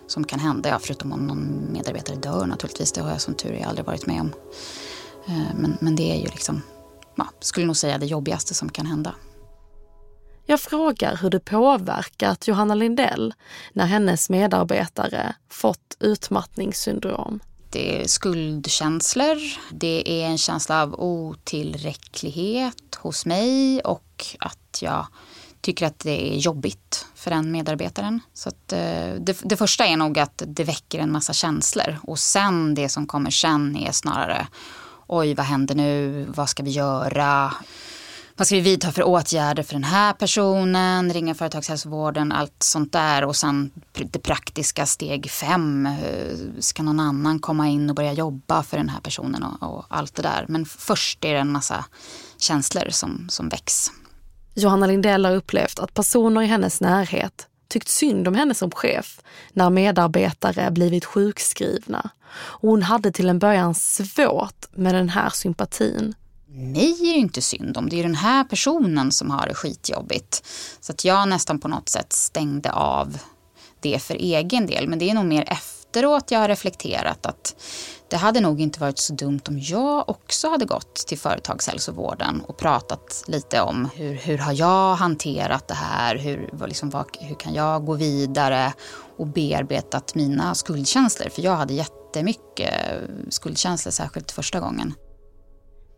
som 0.07 0.23
kan 0.23 0.39
hända. 0.39 0.69
Ja, 0.69 0.79
förutom 0.81 1.11
om 1.11 1.27
någon 1.27 1.67
medarbetare 1.71 2.15
dör 2.15 2.45
naturligtvis, 2.45 2.91
det 2.91 3.01
har 3.01 3.09
jag 3.09 3.21
som 3.21 3.33
tur 3.33 3.51
är 3.51 3.65
aldrig 3.65 3.85
varit 3.85 4.05
med 4.05 4.21
om. 4.21 4.31
Eh, 5.27 5.55
men, 5.55 5.77
men 5.81 5.95
det 5.95 6.11
är 6.11 6.15
ju 6.15 6.27
liksom, 6.27 6.61
ja, 7.15 7.27
skulle 7.39 7.65
nog 7.65 7.77
säga 7.77 7.97
det 7.97 8.05
jobbigaste 8.05 8.53
som 8.53 8.69
kan 8.69 8.85
hända. 8.85 9.15
Jag 10.49 10.59
frågar 10.59 11.15
hur 11.15 11.29
det 11.29 11.39
påverkat 11.39 12.47
Johanna 12.47 12.75
Lindell 12.75 13.33
när 13.73 13.85
hennes 13.85 14.29
medarbetare 14.29 15.35
fått 15.49 15.97
utmattningssyndrom. 15.99 17.39
Det 17.69 18.01
är 18.01 18.07
skuldkänslor, 18.07 19.37
det 19.71 20.23
är 20.23 20.27
en 20.27 20.37
känsla 20.37 20.81
av 20.81 20.95
otillräcklighet 20.99 22.95
hos 22.95 23.25
mig 23.25 23.81
och 23.81 24.25
att 24.39 24.79
jag 24.81 25.07
tycker 25.61 25.85
att 25.85 25.99
det 25.99 26.33
är 26.33 26.37
jobbigt 26.37 27.05
för 27.15 27.31
den 27.31 27.51
medarbetaren. 27.51 28.19
Så 28.33 28.49
att, 28.49 28.73
eh, 28.73 29.13
det, 29.19 29.41
det, 29.43 29.57
första 29.57 29.85
är 29.85 29.97
nog 29.97 30.19
att 30.19 30.43
det 30.47 30.63
väcker 30.63 30.99
en 30.99 31.11
massa 31.11 31.33
känslor 31.33 31.97
och 32.03 32.19
sen 32.19 32.75
det 32.75 32.89
som 32.89 33.07
kommer 33.07 33.31
sen 33.31 33.75
är 33.75 33.91
snarare 33.91 34.47
oj 35.07 35.33
vad 35.33 35.45
händer 35.45 35.75
nu, 35.75 36.25
vad 36.35 36.49
ska 36.49 36.63
vi 36.63 36.71
göra? 36.71 37.53
Vad 38.39 38.47
ska 38.47 38.55
vi 38.55 38.61
vidta 38.61 38.91
för 38.91 39.03
åtgärder 39.03 39.63
för 39.63 39.73
den 39.73 39.83
här 39.83 40.13
personen, 40.13 41.13
ringa 41.13 41.35
företagshälsovården, 41.35 42.31
allt 42.31 42.63
sånt 42.63 42.93
där. 42.93 43.23
Och 43.23 43.35
sen 43.35 43.71
det 43.93 44.19
praktiska 44.19 44.85
steg 44.85 45.31
fem, 45.31 45.85
eh, 45.85 46.37
ska 46.59 46.83
någon 46.83 46.99
annan 46.99 47.39
komma 47.39 47.67
in 47.67 47.89
och 47.89 47.95
börja 47.95 48.13
jobba 48.13 48.63
för 48.63 48.77
den 48.77 48.89
här 48.89 48.99
personen 48.99 49.43
och, 49.43 49.77
och 49.77 49.85
allt 49.89 50.15
det 50.15 50.21
där. 50.21 50.45
Men 50.47 50.65
först 50.65 51.25
är 51.25 51.33
det 51.33 51.39
en 51.39 51.51
massa 51.51 51.85
känslor 52.37 52.89
som, 52.89 53.27
som 53.29 53.49
väcks. 53.49 53.91
Johanna 54.55 54.87
Lindell 54.87 55.25
har 55.25 55.35
upplevt 55.35 55.79
att 55.79 55.93
personer 55.93 56.41
i 56.41 56.45
hennes 56.45 56.81
närhet 56.81 57.47
tyckt 57.67 57.87
synd 57.87 58.27
om 58.27 58.35
henne 58.35 58.55
som 58.55 58.71
chef 58.71 59.21
när 59.53 59.69
medarbetare 59.69 60.71
blivit 60.71 61.05
sjukskrivna. 61.05 62.09
Och 62.31 62.69
hon 62.69 62.83
hade 62.83 63.11
till 63.11 63.29
en 63.29 63.39
början 63.39 63.75
svårt 63.75 64.65
med 64.71 64.95
den 64.95 65.09
här 65.09 65.29
sympatin 65.29 66.15
mig 66.59 67.09
är 67.09 67.13
det 67.13 67.19
inte 67.19 67.41
synd 67.41 67.77
om. 67.77 67.89
Det 67.89 67.99
är 67.99 68.03
den 68.03 68.15
här 68.15 68.43
personen 68.43 69.11
som 69.11 69.31
har 69.31 69.47
det 69.47 69.53
skitjobbigt. 69.53 70.43
Så 70.79 70.91
att 70.91 71.05
jag 71.05 71.29
nästan 71.29 71.59
på 71.59 71.67
något 71.67 71.89
sätt 71.89 72.13
stängde 72.13 72.71
av 72.71 73.17
det 73.79 73.99
för 73.99 74.15
egen 74.15 74.67
del. 74.67 74.87
Men 74.87 74.99
det 74.99 75.09
är 75.09 75.13
nog 75.13 75.25
mer 75.25 75.43
efteråt 75.47 76.31
jag 76.31 76.39
har 76.39 76.47
reflekterat 76.47 77.25
att 77.25 77.55
det 78.09 78.17
hade 78.17 78.39
nog 78.39 78.61
inte 78.61 78.79
varit 78.79 78.99
så 78.99 79.13
dumt 79.13 79.41
om 79.47 79.59
jag 79.59 80.09
också 80.09 80.49
hade 80.49 80.65
gått 80.65 80.95
till 80.95 81.17
företagshälsovården 81.17 82.41
och 82.47 82.57
pratat 82.57 83.23
lite 83.27 83.61
om 83.61 83.89
hur, 83.95 84.13
hur 84.13 84.37
har 84.37 84.53
jag 84.53 84.95
hanterat 84.95 85.67
det 85.67 85.73
här? 85.73 86.15
Hur, 86.17 86.49
liksom, 86.67 86.89
vad, 86.89 87.05
hur 87.19 87.35
kan 87.35 87.53
jag 87.53 87.85
gå 87.85 87.93
vidare 87.93 88.73
och 89.17 89.27
bearbetat 89.27 90.15
mina 90.15 90.55
skuldkänslor? 90.55 91.29
För 91.29 91.41
jag 91.41 91.55
hade 91.55 91.73
jättemycket 91.73 92.73
skuldkänslor, 93.29 93.91
särskilt 93.91 94.31
första 94.31 94.59
gången. 94.59 94.93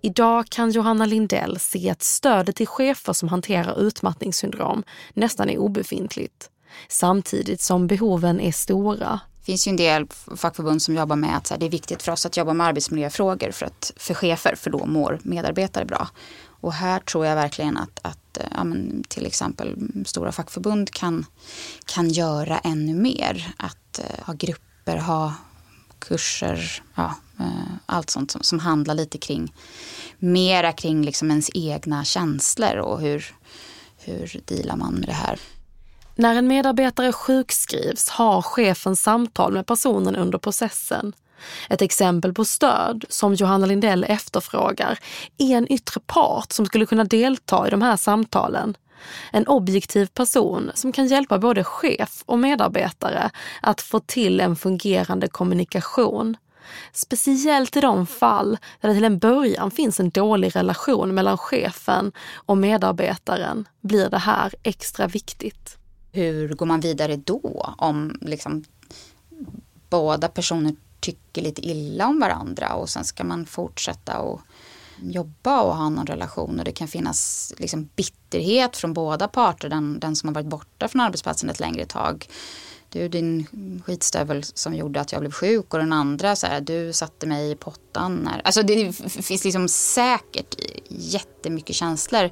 Idag 0.03 0.45
kan 0.49 0.71
Johanna 0.71 1.05
Lindell 1.05 1.59
se 1.59 1.89
att 1.89 2.03
stödet 2.03 2.55
till 2.55 2.67
chefer 2.67 3.13
som 3.13 3.29
hanterar 3.29 3.79
utmattningssyndrom 3.79 4.83
nästan 5.13 5.49
är 5.49 5.57
obefintligt. 5.57 6.49
Samtidigt 6.87 7.61
som 7.61 7.87
behoven 7.87 8.39
är 8.39 8.51
stora. 8.51 9.19
Det 9.39 9.45
finns 9.45 9.67
ju 9.67 9.69
en 9.69 9.75
del 9.75 10.07
fackförbund 10.35 10.81
som 10.81 10.95
jobbar 10.95 11.15
med 11.15 11.37
att 11.37 11.51
det 11.59 11.65
är 11.65 11.69
viktigt 11.69 12.03
för 12.03 12.11
oss 12.11 12.25
att 12.25 12.37
jobba 12.37 12.53
med 12.53 12.67
arbetsmiljöfrågor 12.67 13.51
för, 13.51 13.65
att, 13.65 13.93
för 13.97 14.13
chefer, 14.13 14.55
för 14.55 14.69
då 14.69 14.85
mår 14.85 15.19
medarbetare 15.23 15.85
bra. 15.85 16.07
Och 16.61 16.73
här 16.73 16.99
tror 16.99 17.25
jag 17.25 17.35
verkligen 17.35 17.77
att, 17.77 17.99
att 18.01 18.37
eh, 18.37 18.45
ja, 18.51 18.65
till 19.07 19.25
exempel 19.25 19.75
stora 20.05 20.31
fackförbund 20.31 20.91
kan, 20.91 21.25
kan 21.85 22.09
göra 22.09 22.59
ännu 22.59 22.93
mer. 22.93 23.53
Att 23.57 23.99
uh, 23.99 24.25
ha 24.25 24.33
grupper, 24.33 24.97
ha 24.97 25.33
kurser, 26.01 26.81
ja, 26.95 27.15
eh, 27.39 27.73
allt 27.85 28.09
sånt 28.09 28.31
som, 28.31 28.43
som 28.43 28.59
handlar 28.59 28.93
lite 28.93 29.17
kring 29.17 29.53
mera 30.19 30.71
kring 30.71 31.01
liksom 31.03 31.29
ens 31.29 31.49
egna 31.53 32.03
känslor 32.03 32.75
och 32.75 33.01
hur, 33.01 33.25
hur 33.97 34.41
dealar 34.45 34.75
man 34.75 34.93
med 34.93 35.07
det 35.07 35.13
här. 35.13 35.39
När 36.15 36.35
en 36.35 36.47
medarbetare 36.47 37.11
sjukskrivs 37.11 38.09
har 38.09 38.41
chefen 38.41 38.95
samtal 38.95 39.53
med 39.53 39.65
personen 39.65 40.15
under 40.15 40.37
processen. 40.37 41.13
Ett 41.69 41.81
exempel 41.81 42.33
på 42.33 42.45
stöd 42.45 43.05
som 43.09 43.33
Johanna 43.33 43.65
Lindell 43.65 44.03
efterfrågar 44.03 44.99
är 45.37 45.57
en 45.57 45.71
yttre 45.71 46.01
part 46.05 46.51
som 46.51 46.65
skulle 46.65 46.85
kunna 46.85 47.03
delta 47.03 47.67
i 47.67 47.69
de 47.69 47.81
här 47.81 47.97
samtalen. 47.97 48.77
En 49.31 49.47
objektiv 49.47 50.05
person 50.05 50.71
som 50.73 50.91
kan 50.91 51.07
hjälpa 51.07 51.39
både 51.39 51.63
chef 51.63 52.23
och 52.25 52.39
medarbetare 52.39 53.29
att 53.61 53.81
få 53.81 53.99
till 53.99 54.39
en 54.39 54.55
fungerande 54.55 55.27
kommunikation. 55.27 56.37
Speciellt 56.93 57.77
i 57.77 57.81
de 57.81 58.07
fall 58.07 58.57
där 58.81 58.89
det 58.89 58.95
till 58.95 59.03
en 59.03 59.19
början 59.19 59.71
finns 59.71 59.99
en 59.99 60.09
dålig 60.09 60.55
relation 60.55 61.13
mellan 61.13 61.37
chefen 61.37 62.11
och 62.33 62.57
medarbetaren 62.57 63.67
blir 63.81 64.09
det 64.09 64.17
här 64.17 64.53
extra 64.63 65.07
viktigt. 65.07 65.77
Hur 66.11 66.53
går 66.53 66.65
man 66.65 66.79
vidare 66.79 67.15
då 67.15 67.73
om 67.77 68.17
liksom 68.21 68.63
båda 69.89 70.27
personer 70.27 70.75
tycker 70.99 71.41
lite 71.41 71.61
illa 71.61 72.07
om 72.07 72.19
varandra 72.19 72.73
och 72.73 72.89
sen 72.89 73.03
ska 73.03 73.23
man 73.23 73.45
fortsätta 73.45 74.19
och 74.19 74.41
jobba 75.01 75.61
och 75.61 75.75
ha 75.75 75.89
någon 75.89 76.07
relation 76.07 76.59
och 76.59 76.65
det 76.65 76.71
kan 76.71 76.87
finnas 76.87 77.53
liksom 77.57 77.89
bitterhet 77.95 78.77
från 78.77 78.93
båda 78.93 79.27
parter, 79.27 79.69
den, 79.69 79.99
den 79.99 80.15
som 80.15 80.27
har 80.27 80.33
varit 80.33 80.47
borta 80.47 80.87
från 80.87 81.01
arbetsplatsen 81.01 81.49
ett 81.49 81.59
längre 81.59 81.85
tag. 81.85 82.27
Du 82.89 83.07
din 83.07 83.47
skitstövel 83.85 84.43
som 84.43 84.75
gjorde 84.75 85.01
att 85.01 85.11
jag 85.11 85.21
blev 85.21 85.31
sjuk 85.31 85.73
och 85.73 85.79
den 85.79 85.93
andra 85.93 86.35
så 86.35 86.47
här, 86.47 86.61
du 86.61 86.93
satte 86.93 87.27
mig 87.27 87.51
i 87.51 87.55
pottan. 87.55 88.15
När, 88.15 88.41
alltså 88.43 88.63
det 88.63 88.93
finns 89.09 89.43
liksom 89.43 89.67
säkert 89.67 90.55
jättemycket 90.89 91.75
känslor. 91.75 92.29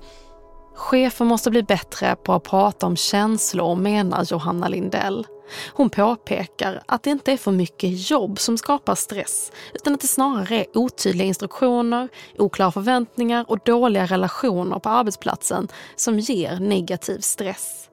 Chefer 0.75 1.25
måste 1.25 1.51
bli 1.51 1.63
bättre 1.63 2.15
på 2.15 2.33
att 2.33 2.43
prata 2.43 2.85
om 2.85 2.95
känslor, 2.95 3.75
menar 3.75 4.25
Johanna 4.31 4.67
Lindell. 4.67 5.25
Hon 5.73 5.89
påpekar 5.89 6.83
att 6.85 7.03
det 7.03 7.09
inte 7.09 7.31
är 7.31 7.37
för 7.37 7.51
mycket 7.51 8.09
jobb 8.09 8.39
som 8.39 8.57
skapar 8.57 8.95
stress 8.95 9.51
utan 9.73 9.93
att 9.93 10.01
det 10.01 10.07
snarare 10.07 10.55
är 10.55 10.77
otydliga 10.77 11.27
instruktioner, 11.27 12.09
oklara 12.37 12.71
förväntningar 12.71 13.45
och 13.47 13.59
dåliga 13.65 14.05
relationer 14.05 14.79
på 14.79 14.89
arbetsplatsen 14.89 15.67
som 15.95 16.19
ger 16.19 16.59
negativ 16.59 17.19
stress. 17.19 17.89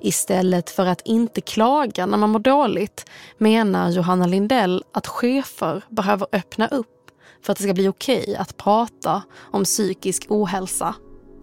Istället 0.00 0.70
för 0.70 0.86
att 0.86 1.00
inte 1.04 1.40
klaga 1.40 2.06
när 2.06 2.18
man 2.18 2.30
mår 2.30 2.38
dåligt 2.38 3.10
menar 3.38 3.90
Johanna 3.90 4.26
Lindell 4.26 4.84
att 4.92 5.06
chefer 5.06 5.82
behöver 5.88 6.26
öppna 6.32 6.68
upp 6.68 7.10
för 7.42 7.52
att 7.52 7.58
det 7.58 7.64
ska 7.64 7.74
bli 7.74 7.88
okej 7.88 8.22
okay 8.22 8.34
att 8.34 8.56
prata 8.56 9.22
om 9.52 9.64
psykisk 9.64 10.26
ohälsa 10.28 10.94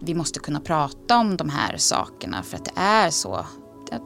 vi 0.04 0.14
måste 0.14 0.40
kunna 0.40 0.60
prata 0.60 1.18
om 1.18 1.36
de 1.36 1.48
här 1.48 1.76
sakerna 1.76 2.42
för 2.42 2.56
att 2.56 2.64
det 2.64 2.72
är 2.76 3.10
så 3.10 3.46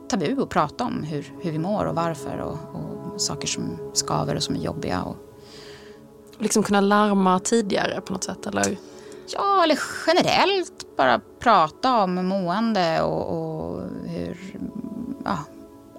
tabu 0.08 0.42
att 0.42 0.48
prata 0.48 0.84
om 0.84 1.02
hur, 1.02 1.32
hur 1.42 1.52
vi 1.52 1.58
mår 1.58 1.84
och 1.84 1.94
varför 1.94 2.38
och, 2.38 2.58
och 2.80 3.20
saker 3.20 3.48
som 3.48 3.78
skaver 3.92 4.34
och 4.34 4.42
som 4.42 4.56
är 4.56 4.60
jobbiga. 4.60 5.02
Och... 5.02 5.16
Liksom 6.38 6.62
kunna 6.62 6.80
larma 6.80 7.40
tidigare 7.40 8.00
på 8.00 8.12
något 8.12 8.24
sätt 8.24 8.46
eller? 8.46 8.76
Ja, 9.32 9.64
eller 9.64 9.78
generellt 10.06 10.96
bara 10.96 11.20
prata 11.38 12.02
om 12.02 12.26
mående 12.26 13.02
och, 13.02 13.38
och 13.38 13.82
hur 14.04 14.58
ja, 15.24 15.38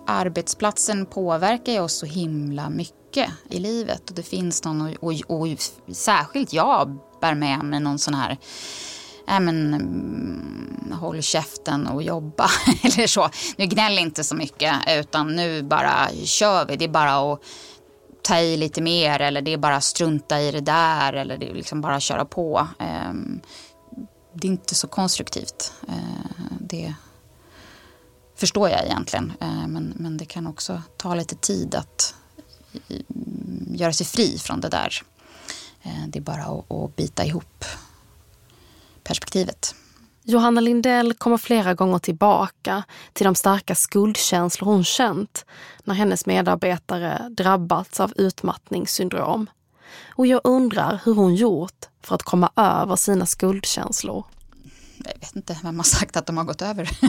arbetsplatsen 0.08 1.06
påverkar 1.06 1.82
oss 1.82 1.94
så 1.94 2.06
himla 2.06 2.70
mycket 2.70 3.30
i 3.50 3.60
livet. 3.60 4.10
Och 4.10 4.16
det 4.16 4.24
finns 4.24 4.64
någon, 4.64 4.82
och, 4.82 5.14
och, 5.28 5.42
och 5.42 5.48
särskilt 5.96 6.54
jag 6.54 6.98
bär 7.22 7.36
med 7.36 7.64
mig 7.64 7.80
någon 7.80 8.00
sån 8.00 8.14
här 8.14 8.38
äh, 9.28 9.40
men, 9.40 9.74
mm, 9.74 10.92
håll 10.92 11.22
käften 11.22 11.88
och 11.88 12.04
jobba. 12.04 12.50
Eller 12.84 13.08
så. 13.08 13.30
Nu 13.58 13.66
gnäll 13.66 14.00
inte 14.00 14.24
så 14.24 14.36
mycket 14.36 14.74
utan 14.88 15.36
nu 15.36 15.64
bara 15.64 16.10
kör 16.24 16.66
vi. 16.66 16.76
Det 16.76 16.86
är 16.86 16.90
bara 16.90 17.34
att 17.34 17.40
ta 18.28 18.40
i 18.40 18.58
lite 18.58 18.82
mer 18.82 19.20
eller 19.20 19.42
det 19.42 19.54
är 19.54 19.58
bara 19.58 19.82
strunta 19.82 20.42
i 20.42 20.52
det 20.52 20.62
där 20.62 21.14
eller 21.14 21.38
det 21.38 21.50
är 21.50 21.54
liksom 21.54 21.82
bara 21.82 22.00
köra 22.00 22.26
på. 22.26 22.68
Ehm, 22.80 23.42
det 24.34 24.48
är 24.48 24.52
inte 24.52 24.76
så 24.76 24.88
konstruktivt. 24.88 25.74
Eh, 25.88 26.56
det 26.60 26.94
förstår 28.36 28.70
jag 28.70 28.86
egentligen. 28.86 29.34
Eh, 29.40 29.68
men, 29.68 29.94
men 29.96 30.18
det 30.18 30.26
kan 30.26 30.48
också 30.48 30.82
ta 30.98 31.16
lite 31.16 31.36
tid 31.36 31.76
att 31.76 32.16
mm, 32.90 33.76
göra 33.76 33.94
sig 33.94 34.06
fri 34.06 34.38
från 34.38 34.62
det 34.62 34.70
där. 34.70 35.02
Eh, 35.84 36.08
det 36.08 36.20
är 36.20 36.24
bara 36.24 36.44
att, 36.44 36.72
att 36.72 36.96
bita 36.96 37.26
ihop 37.26 37.66
perspektivet. 39.08 39.76
Johanna 40.24 40.62
Lindell 40.62 41.14
kommer 41.14 41.38
flera 41.38 41.74
gånger 41.74 42.00
tillbaka 42.00 42.84
till 43.14 43.26
de 43.26 43.36
starka 43.36 43.76
skuldkänslor 43.76 44.68
hon 44.68 44.84
känt 44.84 45.46
när 45.84 45.96
hennes 45.96 46.26
medarbetare 46.26 47.30
drabbats 47.30 48.00
av 48.00 48.14
utmattningssyndrom. 48.16 49.50
Och 50.16 50.28
jag 50.28 50.42
undrar 50.44 51.02
hur 51.06 51.14
hon 51.14 51.36
gjort 51.36 51.86
för 52.04 52.16
att 52.16 52.24
komma 52.24 52.52
över 52.56 52.96
sina 52.96 53.26
skuldkänslor. 53.26 54.26
Jag 54.98 55.20
vet 55.20 55.36
inte 55.36 55.58
vem 55.64 55.78
har 55.78 55.84
sagt 55.84 56.18
att 56.18 56.26
de 56.26 56.38
har 56.38 56.44
gått 56.44 56.62
över. 56.62 56.84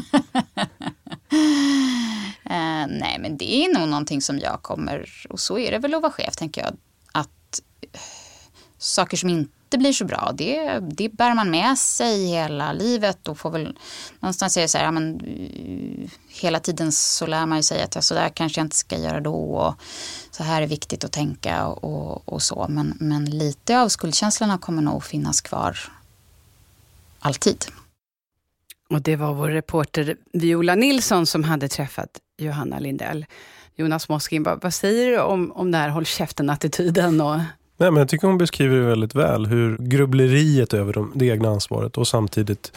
eh, 2.44 2.86
nej, 2.88 3.16
men 3.20 3.36
det 3.36 3.64
är 3.64 3.78
nog 3.78 3.88
någonting 3.88 4.22
som 4.22 4.38
jag 4.38 4.62
kommer, 4.62 5.26
och 5.30 5.40
så 5.40 5.58
är 5.58 5.70
det 5.70 5.78
väl 5.78 5.94
att 5.94 6.02
vara 6.02 6.12
chef, 6.12 6.36
tänker 6.36 6.60
jag, 6.60 6.76
att 7.12 7.60
saker 8.78 9.16
som 9.16 9.28
inte 9.28 9.57
inte 9.68 9.78
blir 9.78 9.92
så 9.92 10.04
bra, 10.04 10.32
det, 10.34 10.78
det 10.78 11.08
bär 11.08 11.34
man 11.34 11.50
med 11.50 11.78
sig 11.78 12.26
hela 12.26 12.72
livet 12.72 13.28
och 13.28 13.38
får 13.38 13.50
väl 13.50 13.76
någonstans 14.20 14.52
säga 14.52 14.68
så 14.68 14.78
här, 14.78 14.84
ja, 14.84 14.90
men, 14.90 15.20
eh, 15.20 16.10
hela 16.28 16.60
tiden 16.60 16.92
så 16.92 17.26
lär 17.26 17.46
man 17.46 17.58
ju 17.58 17.62
sig 17.62 17.82
att 17.82 18.04
så 18.04 18.14
där 18.14 18.28
kanske 18.28 18.60
jag 18.60 18.66
inte 18.66 18.76
ska 18.76 18.98
göra 18.98 19.20
då 19.20 19.34
och 19.34 19.74
så 20.30 20.42
här 20.42 20.62
är 20.62 20.66
viktigt 20.66 21.04
att 21.04 21.12
tänka 21.12 21.66
och, 21.66 21.84
och, 21.84 22.28
och 22.28 22.42
så. 22.42 22.66
Men, 22.68 22.96
men 23.00 23.24
lite 23.24 23.80
av 23.80 23.88
skuldkänslorna 23.88 24.58
kommer 24.58 24.82
nog 24.82 25.04
finnas 25.04 25.40
kvar 25.40 25.78
alltid. 27.18 27.64
Och 28.90 29.02
det 29.02 29.16
var 29.16 29.34
vår 29.34 29.48
reporter 29.48 30.16
Viola 30.32 30.74
Nilsson 30.74 31.26
som 31.26 31.44
hade 31.44 31.68
träffat 31.68 32.18
Johanna 32.38 32.78
Lindell. 32.78 33.26
Jonas 33.76 34.08
Moskin, 34.08 34.42
vad 34.42 34.74
säger 34.74 35.10
du 35.10 35.20
om, 35.20 35.52
om 35.52 35.70
den 35.70 35.80
här 35.80 35.88
håll 35.88 36.06
käften-attityden 36.06 37.20
och 37.20 37.40
Nej, 37.80 37.90
men 37.90 37.96
jag 37.96 38.08
tycker 38.08 38.28
hon 38.28 38.38
beskriver 38.38 38.76
det 38.76 38.86
väldigt 38.86 39.14
väl. 39.14 39.46
Hur 39.46 39.76
grubbleriet 39.78 40.74
över 40.74 40.92
de, 40.92 41.12
det 41.14 41.26
egna 41.26 41.48
ansvaret 41.48 41.98
och 41.98 42.08
samtidigt 42.08 42.72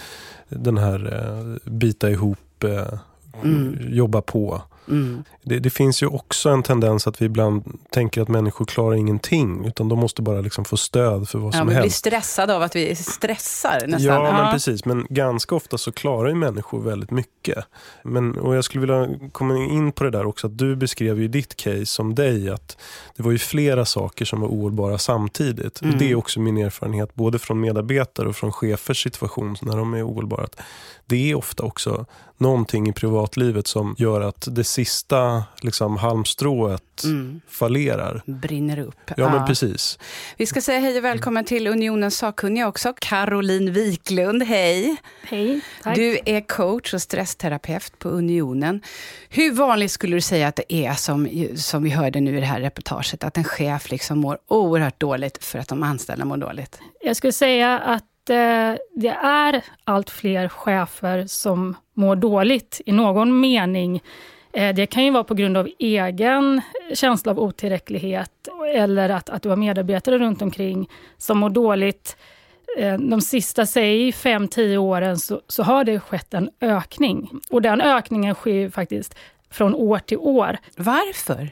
den 0.50 0.78
här 0.78 1.14
eh, 1.14 1.72
bita 1.72 2.10
ihop, 2.10 2.64
eh, 2.64 3.00
mm. 3.44 3.78
jobba 3.90 4.22
på. 4.22 4.62
Mm. 4.88 5.24
Det, 5.44 5.60
det, 5.60 5.70
finns 5.70 6.04
ju 6.04 6.08
också 6.08 6.50
en 6.50 6.64
tendens 6.64 7.08
att 7.08 7.22
vi 7.22 7.26
ibland 7.26 7.80
tänker 7.90 8.22
att 8.22 8.28
människor 8.28 8.66
klarar 8.66 8.96
ingenting. 8.96 9.66
Utan 9.66 9.90
de 9.90 10.00
måste 10.00 10.22
bara 10.22 10.42
liksom 10.42 10.66
få 10.66 10.78
stöd 10.78 11.30
för 11.30 11.40
vad 11.40 11.54
ja, 11.54 11.58
som 11.58 11.68
helst. 11.68 11.78
Vi 11.78 11.82
blir 11.82 11.92
stressade 11.92 12.56
av 12.56 12.62
att 12.62 12.76
vi 12.76 12.96
stressar 12.96 13.88
nästan. 13.88 14.02
Ja, 14.02 14.26
ja, 14.26 14.44
men 14.44 14.54
precis. 14.54 14.86
Men 14.86 15.08
ganska 15.10 15.56
ofta 15.56 15.78
så 15.78 15.92
klarar 15.92 16.30
ju 16.30 16.36
människor 16.36 16.82
väldigt 16.82 17.12
mycket. 17.12 17.66
Men, 18.04 18.38
och 18.38 18.56
jag 18.56 18.64
skulle 18.64 18.82
vilja 18.82 19.30
komma 19.32 19.58
in 19.58 19.92
på 19.92 20.04
det 20.04 20.10
där 20.10 20.26
också. 20.26 20.48
Att 20.48 20.58
du 20.58 20.76
beskrev 20.76 21.22
ju 21.22 21.28
ditt 21.28 21.56
case 21.56 21.86
som 21.86 22.16
dig. 22.16 22.50
Att 22.50 22.78
det 23.16 23.24
var 23.24 23.32
ju 23.32 23.38
flera 23.38 23.86
saker 23.86 24.26
som 24.26 24.42
var 24.42 24.48
ohållbara 24.48 24.98
samtidigt. 24.98 25.82
Mm. 25.82 25.98
Det 25.98 26.12
är 26.12 26.16
också 26.16 26.40
min 26.40 26.58
erfarenhet. 26.58 27.16
Både 27.16 27.40
från 27.40 27.60
medarbetare 27.60 28.30
och 28.30 28.36
från 28.36 28.52
chefers 28.52 29.04
situation 29.04 29.56
när 29.62 29.78
de 29.78 29.94
är 29.94 30.08
ohållbara. 30.08 30.48
Det 31.06 31.32
är 31.32 31.36
ofta 31.36 31.64
också 31.64 32.06
någonting 32.42 32.90
i 32.90 32.94
privatlivet 32.94 33.68
som 33.68 33.96
gör 33.98 34.22
att 34.22 34.48
det 34.52 34.64
sista 34.64 35.44
liksom, 35.62 35.98
halmstrået 35.98 37.04
mm. 37.04 37.42
fallerar. 37.48 38.22
Brinner 38.26 38.80
upp. 38.80 38.96
Ja, 39.08 39.14
ja, 39.18 39.30
men 39.30 39.48
precis. 39.48 40.00
Vi 40.38 40.46
ska 40.46 40.62
säga 40.62 40.80
hej 40.80 40.98
och 40.98 41.04
välkommen 41.04 41.46
till 41.46 41.68
Unionens 41.68 42.18
sakkunniga 42.18 42.68
också. 42.68 42.94
Caroline 43.00 43.72
Wiklund, 43.72 44.44
hej. 44.44 44.96
Hej, 45.24 45.62
tack. 45.84 45.96
Du 45.96 46.20
är 46.26 46.42
coach 46.42 46.94
och 46.94 47.02
stressterapeut 47.02 48.00
på 48.00 48.10
Unionen. 48.10 48.82
Hur 49.30 49.52
vanligt 49.52 49.92
skulle 49.92 50.16
du 50.16 50.22
säga 50.22 50.48
att 50.48 50.56
det 50.56 50.74
är, 50.74 50.94
som, 50.94 51.48
som 51.56 51.84
vi 51.84 51.90
hörde 51.90 52.20
nu 52.20 52.38
i 52.38 52.40
det 52.40 52.46
här 52.46 52.62
reportaget, 52.62 53.24
att 53.24 53.38
en 53.38 53.44
chef 53.44 53.92
liksom 53.92 54.20
mår 54.20 54.38
oerhört 54.48 55.00
dåligt 55.00 55.44
för 55.44 55.60
att 55.60 55.68
de 55.68 55.84
anställda 55.84 56.26
mår 56.26 56.38
dåligt? 56.38 56.80
Jag 57.02 57.16
skulle 57.16 57.34
säga 57.34 57.80
att 57.80 58.04
Eh, 58.30 58.76
det 58.96 59.18
är 59.24 59.64
allt 59.84 60.10
fler 60.10 60.48
chefer 60.48 61.26
som 61.28 61.76
mår 61.94 62.16
dåligt 62.16 62.82
i 62.86 62.92
någon 62.92 63.40
mening. 63.40 64.02
Eh, 64.54 64.76
det 64.76 64.86
kan 64.86 65.04
ju 65.04 65.12
vara 65.12 65.24
på 65.24 65.34
grund 65.34 65.58
av 65.58 65.70
egen 65.80 66.62
känsla 66.94 67.32
av 67.32 67.40
otillräcklighet 67.40 68.48
eller 68.74 69.10
att, 69.10 69.30
att 69.30 69.44
du 69.44 69.50
har 69.50 69.56
medarbetare 69.56 70.18
runt 70.18 70.42
omkring 70.42 70.90
som 71.18 71.38
mår 71.38 71.50
dåligt. 71.50 72.18
Eh, 72.78 72.98
de 72.98 73.22
sista, 73.22 73.66
säg 73.66 74.12
5-10 74.12 74.78
åren, 74.78 75.18
så, 75.18 75.42
så 75.48 75.64
har 75.64 75.84
det 75.84 76.00
skett 76.00 76.34
en 76.34 76.50
ökning. 76.62 77.30
Och 77.50 77.62
den 77.62 77.82
ökningen 77.82 78.36
sker 78.36 78.70
faktiskt 78.70 79.16
från 79.50 79.76
år 79.76 80.00
till 80.00 80.18
år. 80.18 80.58
Varför? 80.78 81.50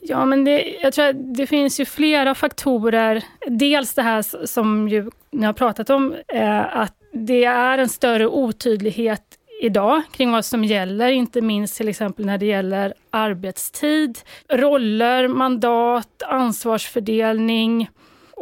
Ja, 0.00 0.24
men 0.24 0.44
det, 0.44 0.76
jag 0.82 0.92
tror 0.92 1.04
att 1.04 1.34
det 1.34 1.46
finns 1.46 1.80
ju 1.80 1.84
flera 1.84 2.34
faktorer. 2.34 3.24
Dels 3.46 3.94
det 3.94 4.02
här 4.02 4.46
som 4.46 4.88
ju 4.88 5.10
ni 5.30 5.46
har 5.46 5.52
pratat 5.52 5.90
om, 5.90 6.14
eh, 6.28 6.76
att 6.76 6.94
det 7.12 7.44
är 7.44 7.78
en 7.78 7.88
större 7.88 8.26
otydlighet 8.26 9.22
idag 9.62 10.02
kring 10.12 10.32
vad 10.32 10.44
som 10.44 10.64
gäller, 10.64 11.08
inte 11.08 11.40
minst 11.40 11.76
till 11.76 11.88
exempel 11.88 12.26
när 12.26 12.38
det 12.38 12.46
gäller 12.46 12.94
arbetstid, 13.10 14.18
roller, 14.48 15.28
mandat, 15.28 16.22
ansvarsfördelning 16.26 17.88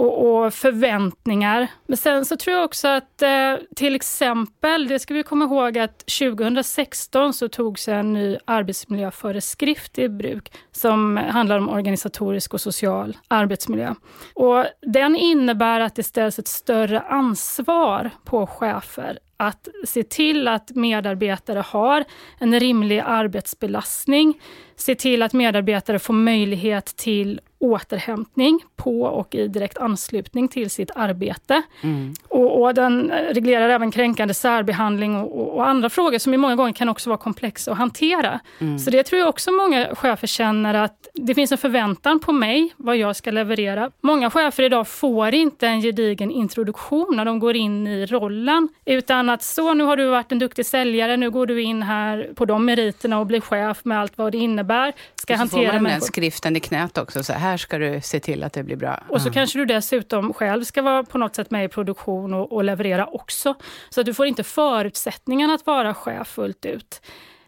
och, 0.01 0.45
och, 0.45 0.55
förväntningar. 0.55 1.69
Men 1.87 1.97
sen 1.97 2.25
så 2.25 2.37
tror 2.37 2.57
jag 2.57 2.65
också 2.65 2.89
att 2.89 3.23
eh, 3.23 3.55
till 3.77 3.95
exempel, 3.95 4.89
det 4.89 4.99
ska 4.99 5.15
vi 5.15 5.23
komma 5.23 5.45
ihåg 5.45 5.79
att 5.79 5.99
2016 5.99 7.33
så 7.33 7.49
togs 7.49 7.89
en 7.89 8.13
ny 8.13 8.39
arbetsmiljöföreskrift 8.45 9.99
i 9.99 10.09
bruk 10.09 10.53
som 10.73 11.17
handlar 11.17 11.59
om 11.59 11.69
organisatorisk 11.69 12.55
och 12.55 12.61
social 12.61 13.17
arbetsmiljö. 13.29 13.95
Och 14.35 14.65
den 14.83 15.17
innebär 15.17 15.81
att 15.81 15.95
det 15.95 16.03
ställs 16.03 16.39
ett 16.39 16.49
större 16.49 17.01
ansvar 17.01 18.11
på 18.25 18.47
chefer 18.47 19.19
att 19.37 19.69
se 19.87 20.03
till 20.03 20.49
att 20.49 20.71
medarbetare 20.71 21.59
har 21.59 22.05
en 22.39 22.61
rimlig 22.61 23.03
arbetsbelastning, 23.07 24.41
se 24.77 24.95
till 24.95 25.23
att 25.23 25.33
medarbetare 25.33 25.99
får 25.99 26.15
möjlighet 26.15 26.87
till 26.97 27.41
återhämtning 27.61 28.61
på 28.77 29.03
och 29.03 29.35
i 29.35 29.49
direkt 29.49 29.79
anslutning 29.79 30.49
till 30.49 30.71
sitt 30.71 30.91
arbete. 30.95 31.63
Mm. 31.81 32.15
Och, 32.29 32.63
och, 32.63 32.75
den 32.75 33.11
reglerar 33.11 33.69
även 33.69 33.91
kränkande 33.91 34.35
särbehandling 34.35 35.17
och, 35.17 35.57
och, 35.57 35.69
andra 35.69 35.91
frågor 35.91 36.19
som 36.19 36.35
i 36.35 36.37
många 36.37 36.57
gånger 36.57 36.73
kan 36.73 36.89
också 36.89 37.11
vara 37.11 37.19
komplexa 37.19 37.73
att 37.73 37.79
hantera. 37.79 38.41
Mm. 38.59 38.79
Så 38.79 38.91
det 38.91 39.03
tror 39.03 39.19
jag 39.19 39.29
också 39.29 39.53
många 39.53 39.95
chefer 39.95 40.27
känner 40.27 40.75
att 40.75 41.09
det 41.15 41.35
finns 41.35 41.53
en 41.53 41.59
förväntan 41.59 42.21
på 42.21 42.33
mig, 42.33 42.75
vad 42.77 42.97
jag 42.97 43.17
ska 43.17 43.31
leverera. 43.31 43.91
Många 44.01 44.31
chefer 44.31 44.63
idag 44.63 44.89
får 44.89 45.35
inte 45.35 45.67
en 45.67 45.81
gedigen 45.81 46.31
introduktion 46.31 47.17
när 47.17 47.25
de 47.25 47.39
går 47.39 47.57
in 47.57 47.87
i 47.87 48.07
rollen, 48.07 48.69
utan 48.85 49.31
att 49.31 49.43
så, 49.43 49.75
nu 49.75 49.85
har 49.85 49.97
du 49.97 50.07
varit 50.07 50.33
en 50.33 50.39
duktig 50.39 50.67
säljare, 50.67 51.17
nu 51.17 51.31
går 51.31 51.47
du 51.47 51.63
in 51.63 51.83
här 51.83 52.31
på 52.35 52.45
de 52.45 52.65
meriterna 52.65 53.19
och 53.19 53.27
blir 53.27 53.41
chef 53.41 53.85
med 53.85 54.01
allt 54.01 54.19
vad 54.19 54.33
det 54.33 54.39
innebär. 54.39 54.93
Ska 55.35 55.45
och 55.45 55.51
så 55.51 55.57
hantera 55.57 55.73
får 55.73 55.81
man 55.81 55.93
den 55.93 56.01
skriften 56.01 56.57
i 56.57 56.61
knät 56.61 56.99
också, 56.99 57.23
så 57.23 57.33
här 57.33 57.57
ska 57.57 57.79
du 57.79 58.01
se 58.03 58.21
till 58.21 58.45
att 58.45 58.53
det 58.53 58.63
blir 58.63 58.77
bra. 58.77 59.03
Och 59.09 59.21
så 59.21 59.29
mm. 59.29 59.35
kanske 59.35 59.59
du 59.59 59.65
dessutom 59.65 60.33
själv 60.33 60.65
ska 60.65 60.83
vara 60.83 61.05
på 61.05 61.19
något 61.19 61.37
sätt 61.37 61.51
med 61.51 61.65
i 61.65 61.69
produktion 61.69 62.35
och, 62.35 62.53
och 62.53 62.65
leverera 62.65 63.07
också. 63.07 63.55
Så 63.91 64.01
att 64.01 64.07
du 64.07 64.15
får 64.15 64.27
inte 64.27 64.43
förutsättningarna 64.43 65.55
att 65.55 65.67
vara 65.67 65.95
chef 65.95 66.29
fullt 66.29 66.67
ut. 66.67 67.01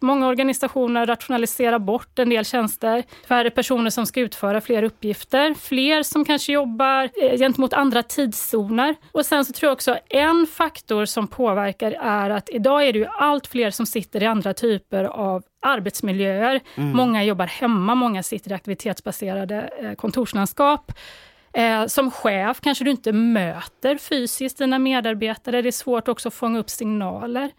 Många 0.03 0.27
organisationer 0.27 1.05
rationaliserar 1.05 1.79
bort 1.79 2.19
en 2.19 2.29
del 2.29 2.45
tjänster. 2.45 3.03
Färre 3.27 3.49
personer 3.49 3.89
som 3.89 4.05
ska 4.05 4.19
utföra 4.19 4.61
fler 4.61 4.83
uppgifter. 4.83 5.53
Fler 5.53 6.03
som 6.03 6.25
kanske 6.25 6.53
jobbar 6.53 7.09
eh, 7.21 7.37
gentemot 7.37 7.73
andra 7.73 8.03
tidszoner. 8.03 8.95
Och 9.11 9.25
sen 9.25 9.45
så 9.45 9.53
tror 9.53 9.67
jag 9.67 9.73
också 9.73 9.97
en 10.09 10.47
faktor 10.47 11.05
som 11.05 11.27
påverkar 11.27 11.91
är 11.91 12.29
att 12.29 12.49
idag 12.49 12.87
är 12.87 12.93
det 12.93 12.99
ju 12.99 13.05
allt 13.05 13.47
fler 13.47 13.71
som 13.71 13.85
sitter 13.85 14.23
i 14.23 14.25
andra 14.25 14.53
typer 14.53 15.03
av 15.03 15.43
arbetsmiljöer. 15.63 16.59
Mm. 16.75 16.97
Många 16.97 17.23
jobbar 17.23 17.47
hemma, 17.47 17.95
många 17.95 18.23
sitter 18.23 18.51
i 18.51 18.53
aktivitetsbaserade 18.53 19.69
eh, 19.81 19.93
kontorslandskap. 19.93 20.91
Eh, 21.53 21.85
som 21.85 22.11
chef 22.11 22.61
kanske 22.61 22.83
du 22.83 22.91
inte 22.91 23.11
möter 23.11 23.97
fysiskt 23.97 24.57
dina 24.57 24.79
medarbetare. 24.79 25.61
Det 25.61 25.69
är 25.69 25.71
svårt 25.71 26.07
också 26.07 26.27
att 26.27 26.33
fånga 26.33 26.59
upp 26.59 26.69
signaler 26.69 27.51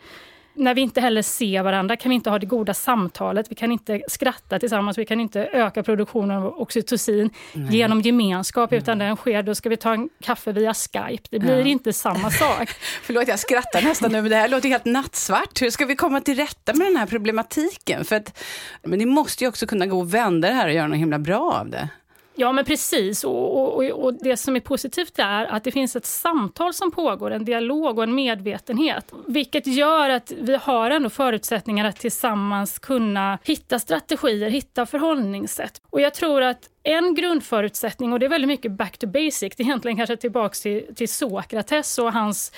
när 0.55 0.75
vi 0.75 0.81
inte 0.81 1.01
heller 1.01 1.23
ser 1.23 1.63
varandra 1.63 1.97
kan 1.97 2.09
vi 2.09 2.15
inte 2.15 2.31
ha 2.31 2.39
det 2.39 2.47
goda 2.47 2.75
samtalet, 2.75 3.51
vi 3.51 3.55
kan 3.55 3.73
inte 3.73 4.03
skratta 4.09 4.59
tillsammans, 4.59 4.99
vi 4.99 5.07
kan 5.07 5.21
inte 5.21 5.41
öka 5.41 5.83
produktionen 5.83 6.43
av 6.43 6.61
oxytocin 6.61 7.31
Nej. 7.53 7.77
genom 7.77 8.01
gemenskap, 8.01 8.73
mm. 8.73 8.83
utan 8.83 8.99
den 8.99 9.17
sker, 9.17 9.43
då 9.43 9.55
ska 9.55 9.69
vi 9.69 9.77
ta 9.77 9.93
en 9.93 10.09
kaffe 10.23 10.53
via 10.53 10.75
Skype. 10.75 11.29
Det 11.31 11.39
blir 11.39 11.61
ja. 11.61 11.67
inte 11.67 11.93
samma 11.93 12.31
sak. 12.31 12.69
Förlåt, 13.03 13.29
jag 13.29 13.39
skrattar 13.39 13.83
nästan 13.83 14.13
nu, 14.13 14.23
men 14.23 14.31
det 14.31 14.37
här 14.37 14.49
låter 14.49 14.69
helt 14.69 14.85
nattsvart. 14.85 15.63
Hur 15.63 15.71
ska 15.71 15.87
vi 15.87 15.97
komma 15.97 16.21
till 16.21 16.37
rätta 16.37 16.75
med 16.75 16.87
den 16.87 16.97
här 16.97 17.07
problematiken? 17.07 18.05
För 18.05 18.17
att, 18.17 18.39
men 18.83 18.99
det 18.99 19.07
måste 19.07 19.45
ju 19.45 19.49
också 19.49 19.67
kunna 19.67 19.87
gå 19.87 20.03
att 20.03 20.11
vända 20.11 20.49
det 20.49 20.55
här 20.55 20.67
och 20.67 20.75
göra 20.75 20.87
något 20.87 20.99
himla 20.99 21.19
bra 21.19 21.53
av 21.53 21.71
det. 21.71 21.89
Ja, 22.37 22.53
men 22.53 22.65
precis. 22.65 23.25
Och, 23.25 23.77
och, 23.77 23.85
och, 23.85 24.15
det 24.15 24.37
som 24.37 24.57
är 24.57 24.61
positivt 24.61 25.19
är 25.19 25.45
att 25.47 25.65
det 25.65 25.73
finns 25.73 25.97
ett 25.97 26.07
samtal 26.07 26.75
som 26.75 26.91
pågår, 26.91 27.31
en 27.31 27.45
dialog 27.45 27.99
och 27.99 28.05
en 28.05 28.15
medvetenhet. 28.15 29.13
Vilket 29.27 29.67
gör 29.67 30.11
att 30.11 30.33
vi 30.41 30.57
har 30.57 30.91
ändå 30.91 31.11
förutsättningar 31.11 31.85
att 31.85 31.97
tillsammans 31.97 32.79
kunna 32.79 33.39
hitta 33.45 33.79
strategier, 33.79 34.51
hitta 34.51 34.87
förhållningssätt. 34.87 35.83
Och 35.91 36.01
jag 36.01 36.15
tror 36.15 36.43
att 36.43 36.71
en 36.83 37.15
grundförutsättning, 37.15 38.13
och 38.13 38.19
det 38.19 38.27
är 38.27 38.31
väldigt 38.31 38.49
mycket 38.49 38.73
back 38.73 38.99
to 38.99 39.07
basic, 39.07 39.41
det 39.41 39.61
är 39.61 39.65
egentligen 39.65 39.97
kanske 39.97 40.17
tillbaka 40.17 40.55
till, 40.55 40.95
till 40.95 41.09
Sokrates 41.09 41.99
och 41.99 42.13
hans 42.13 42.53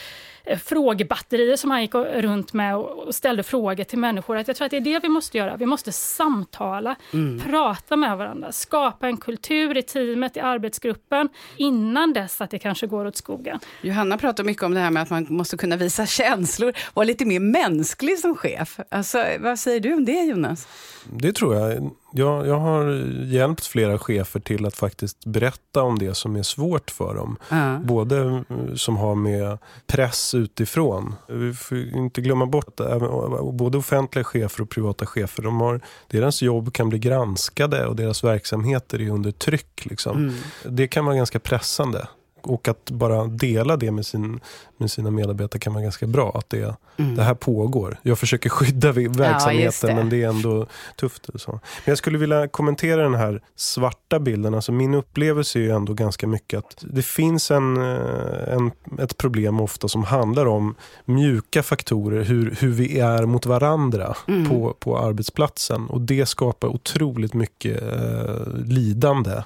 frågebatterier 0.65 1.57
som 1.57 1.71
han 1.71 1.83
gick 1.83 1.95
runt 1.95 2.53
med 2.53 2.77
och 2.77 3.15
ställde 3.15 3.43
frågor 3.43 3.85
till 3.85 3.99
människor. 3.99 4.37
Att 4.37 4.49
jag 4.49 4.57
tror 4.57 4.65
att 4.65 4.71
det 4.71 4.77
är 4.77 4.81
det 4.81 4.99
vi 5.03 5.09
måste 5.09 5.39
göra. 5.39 5.57
Vi 5.57 5.67
måste 5.67 5.93
samtala, 5.93 6.97
mm. 7.13 7.41
prata 7.41 7.97
med 7.97 8.19
varandra, 8.19 8.53
skapa 8.53 9.07
en 9.07 9.17
kultur 9.17 9.77
i 9.77 9.83
teamet, 9.83 10.37
i 10.37 10.41
arbetsgruppen, 10.41 11.29
innan 11.57 12.13
dess 12.13 12.41
att 12.41 12.51
det 12.51 12.59
kanske 12.59 12.87
går 12.87 13.07
åt 13.07 13.17
skogen. 13.17 13.59
Johanna 13.83 14.19
pratar 14.19 14.45
mycket 14.45 14.63
om 14.63 14.75
det 14.75 14.81
här 14.81 14.91
med 14.91 15.03
att 15.03 15.11
man 15.11 15.27
måste 15.29 15.57
kunna 15.57 15.77
visa 15.77 16.07
känslor, 16.07 16.73
vara 16.95 17.05
lite 17.05 17.25
mer 17.25 17.41
mänsklig 17.41 18.19
som 18.19 18.35
chef. 18.35 18.81
Alltså, 18.89 19.25
vad 19.41 19.59
säger 19.59 19.81
du 19.81 19.95
om 19.95 20.05
det 20.05 20.23
Jonas? 20.23 20.69
Det 21.05 21.33
tror 21.33 21.55
jag. 21.55 21.91
Jag. 22.23 22.47
Jag 22.47 22.59
har 22.59 22.85
hjälpt 23.25 23.67
flera 23.67 23.99
chefer 23.99 24.41
till 24.41 24.67
att 24.67 24.77
faktiskt 24.77 25.25
berätta 25.25 25.83
om 25.83 25.99
det 25.99 26.15
som 26.15 26.37
är 26.37 26.43
svårt 26.43 26.91
för 26.91 27.15
dem. 27.15 27.37
Mm. 27.51 27.87
Både 27.87 28.45
eh, 28.51 28.75
som 28.75 28.97
har 28.97 29.15
med 29.15 29.59
press 29.87 30.35
utifrån. 30.35 31.15
Vi 31.29 31.55
får 31.55 31.79
inte 31.79 32.21
glömma 32.21 32.47
bort 32.47 32.81
att 32.81 33.55
både 33.55 33.79
offentliga 33.79 34.25
chefer 34.25 34.63
och 34.63 34.71
privata 34.71 35.07
chefer, 35.07 35.43
de 35.43 35.61
har, 35.61 35.81
deras 36.09 36.43
jobb 36.43 36.73
kan 36.73 36.89
bli 36.89 36.99
granskade 36.99 37.87
och 37.87 37.97
deras 37.97 38.25
verksamheter 38.25 39.01
är 39.01 39.11
under 39.11 39.31
tryck. 39.31 39.87
Liksom. 39.87 40.17
Mm. 40.17 40.35
Det 40.65 40.89
kan 40.89 41.05
vara 41.05 41.17
ganska 41.17 41.39
pressande 41.39 42.07
och 42.47 42.69
att 42.69 42.91
bara 42.91 43.25
dela 43.25 43.77
det 43.77 43.91
med, 43.91 44.07
sin, 44.07 44.41
med 44.77 44.91
sina 44.91 45.11
medarbetare 45.11 45.61
kan 45.61 45.73
vara 45.73 45.83
ganska 45.83 46.07
bra. 46.07 46.33
Att 46.35 46.51
det, 46.51 46.77
mm. 46.97 47.15
det 47.15 47.23
här 47.23 47.35
pågår. 47.35 47.99
Jag 48.03 48.19
försöker 48.19 48.51
skydda 48.51 48.93
verksamheten 48.93 49.73
ja, 49.83 49.89
det. 49.89 49.95
men 49.95 50.09
det 50.11 50.23
är 50.23 50.29
ändå 50.29 50.67
tufft. 50.97 51.27
Så. 51.35 51.51
Men 51.51 51.61
jag 51.85 51.99
skulle 51.99 52.19
vilja 52.19 52.49
kommentera 52.49 53.03
den 53.03 53.15
här 53.15 53.43
svarta 53.57 54.19
bilden. 54.19 54.55
Alltså 54.55 54.73
min 54.73 54.95
upplevelse 54.95 55.59
är 55.59 55.63
ju 55.63 55.71
ändå 55.71 55.95
ganska 55.95 56.27
mycket 56.27 56.59
att 56.59 56.85
det 56.91 57.03
finns 57.03 57.51
en, 57.51 57.77
eh, 57.77 58.53
en, 58.55 58.71
ett 58.99 59.17
problem 59.17 59.61
ofta 59.61 59.89
som 59.89 60.05
handlar 60.05 60.47
om 60.47 60.75
mjuka 61.05 61.63
faktorer. 61.63 62.25
Hur, 62.25 62.57
hur 62.61 62.73
vi 62.73 63.01
är 63.01 63.27
mot 63.27 63.47
varandra 63.47 64.17
mm. 64.29 64.49
på, 64.49 64.77
på 64.79 64.99
arbetsplatsen. 64.99 65.87
Och 65.87 66.01
det 66.01 66.27
skapar 66.27 66.69
otroligt 66.69 67.35
mycket 67.35 67.83
eh, 67.83 68.47
lidande 68.65 69.43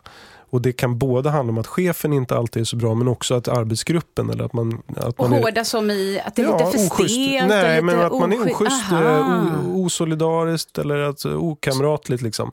Och 0.51 0.63
det 0.63 0.73
kan 0.73 0.99
både 0.99 1.31
handla 1.31 1.51
om 1.51 1.59
att 1.59 1.67
chefen 1.67 2.13
inte 2.13 2.37
alltid 2.37 2.61
är 2.61 2.65
så 2.65 2.77
bra 2.77 2.95
men 2.95 3.09
också 3.09 3.35
att 3.35 3.49
arbetsgruppen 3.49 4.31
eller 4.31 4.45
att 4.45 4.53
man... 4.53 4.83
Att 4.97 5.21
och 5.21 5.31
man 5.31 5.43
hårda 5.43 5.65
som 5.65 5.91
i 5.91 6.21
att 6.25 6.37
det 6.37 6.43
är 6.43 6.47
ja, 6.47 6.71
lite 6.73 6.89
för 6.89 7.09
stelt? 7.09 7.49
Nej, 7.49 7.83
men 7.83 8.01
att 8.01 8.13
man 8.13 8.33
är 8.33 8.53
oschysst, 8.53 8.93
eh, 8.93 9.67
osolidariskt 9.75 10.79
eller 10.79 10.99
att, 10.99 11.25
okamratligt. 11.25 12.23
Liksom. 12.23 12.51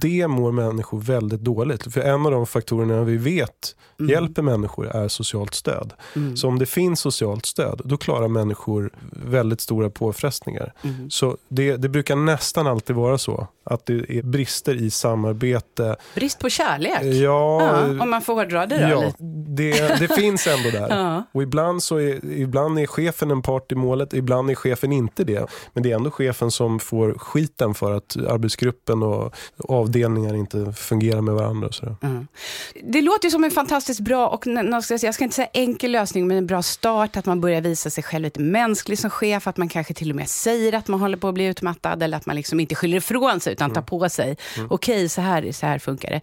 Det 0.00 0.28
mår 0.28 0.52
människor 0.52 1.00
väldigt 1.00 1.40
dåligt. 1.40 1.92
För 1.92 2.00
en 2.00 2.26
av 2.26 2.32
de 2.32 2.46
faktorerna 2.46 3.02
vi 3.02 3.16
vet 3.16 3.76
mm. 4.00 4.10
hjälper 4.10 4.42
människor 4.42 4.88
är 4.88 5.08
socialt 5.08 5.54
stöd. 5.54 5.92
Mm. 6.16 6.36
Så 6.36 6.48
om 6.48 6.58
det 6.58 6.66
finns 6.66 7.00
socialt 7.00 7.46
stöd, 7.46 7.80
då 7.84 7.96
klarar 7.96 8.28
människor 8.28 8.90
väldigt 9.10 9.60
stora 9.60 9.90
påfrestningar. 9.90 10.72
Mm. 10.82 11.10
Så 11.10 11.36
det, 11.48 11.76
det 11.76 11.88
brukar 11.88 12.16
nästan 12.16 12.66
alltid 12.66 12.96
vara 12.96 13.18
så 13.18 13.46
att 13.64 13.86
det 13.86 14.18
är 14.18 14.22
brister 14.22 14.74
i 14.74 14.90
samarbete. 14.90 15.96
Brist 16.14 16.38
på 16.38 16.48
kärlek? 16.48 17.02
Ja. 17.02 17.39
Ja 17.40 18.02
om 18.02 18.10
man 18.10 18.22
får 18.22 18.34
hårdra 18.34 18.66
det 18.66 18.76
då? 18.76 19.02
Ja, 19.02 19.12
det, 19.48 19.98
det 19.98 20.08
finns 20.14 20.46
ändå 20.46 20.70
där. 20.70 20.88
ja. 20.88 21.24
Och 21.32 21.42
ibland, 21.42 21.82
så 21.82 21.96
är, 21.96 22.24
ibland 22.24 22.78
är 22.78 22.86
chefen 22.86 23.30
en 23.30 23.42
part 23.42 23.72
i 23.72 23.74
målet, 23.74 24.14
ibland 24.14 24.50
är 24.50 24.54
chefen 24.54 24.92
inte 24.92 25.24
det. 25.24 25.46
Men 25.72 25.82
det 25.82 25.90
är 25.90 25.96
ändå 25.96 26.10
chefen 26.10 26.50
som 26.50 26.78
får 26.78 27.14
skiten 27.18 27.74
för 27.74 27.92
att 27.92 28.16
arbetsgruppen 28.16 29.02
och 29.02 29.34
avdelningar 29.68 30.34
inte 30.34 30.72
fungerar 30.72 31.20
med 31.20 31.34
varandra. 31.34 31.68
Och 31.68 32.04
mm. 32.04 32.26
Det 32.84 33.02
låter 33.02 33.30
som 33.30 33.44
en 33.44 33.50
fantastiskt 33.50 34.00
bra 34.00 34.28
och 34.28 34.46
jag 35.02 35.14
ska 35.14 35.24
inte 35.24 35.36
säga 35.36 35.48
enkel 35.52 35.92
lösning, 35.92 36.26
men 36.26 36.36
en 36.36 36.46
bra 36.46 36.62
start. 36.62 37.16
Att 37.16 37.26
man 37.26 37.40
börjar 37.40 37.60
visa 37.60 37.90
sig 37.90 38.04
själv 38.04 38.22
lite 38.22 38.40
mänsklig 38.40 38.98
som 38.98 39.10
chef, 39.10 39.46
att 39.46 39.56
man 39.56 39.68
kanske 39.68 39.94
till 39.94 40.10
och 40.10 40.16
med 40.16 40.28
säger 40.28 40.74
att 40.74 40.88
man 40.88 41.00
håller 41.00 41.16
på 41.16 41.28
att 41.28 41.34
bli 41.34 41.44
utmattad 41.44 42.02
eller 42.02 42.16
att 42.16 42.26
man 42.26 42.36
liksom 42.36 42.60
inte 42.60 42.74
skyller 42.74 42.96
ifrån 42.96 43.40
sig 43.40 43.52
utan 43.52 43.72
tar 43.72 43.82
på 43.82 44.08
sig. 44.08 44.36
Mm. 44.56 44.68
Okej, 44.70 44.94
okay, 44.94 45.08
så, 45.08 45.20
här, 45.20 45.52
så 45.52 45.66
här 45.66 45.78
funkar 45.78 46.10
det. 46.10 46.20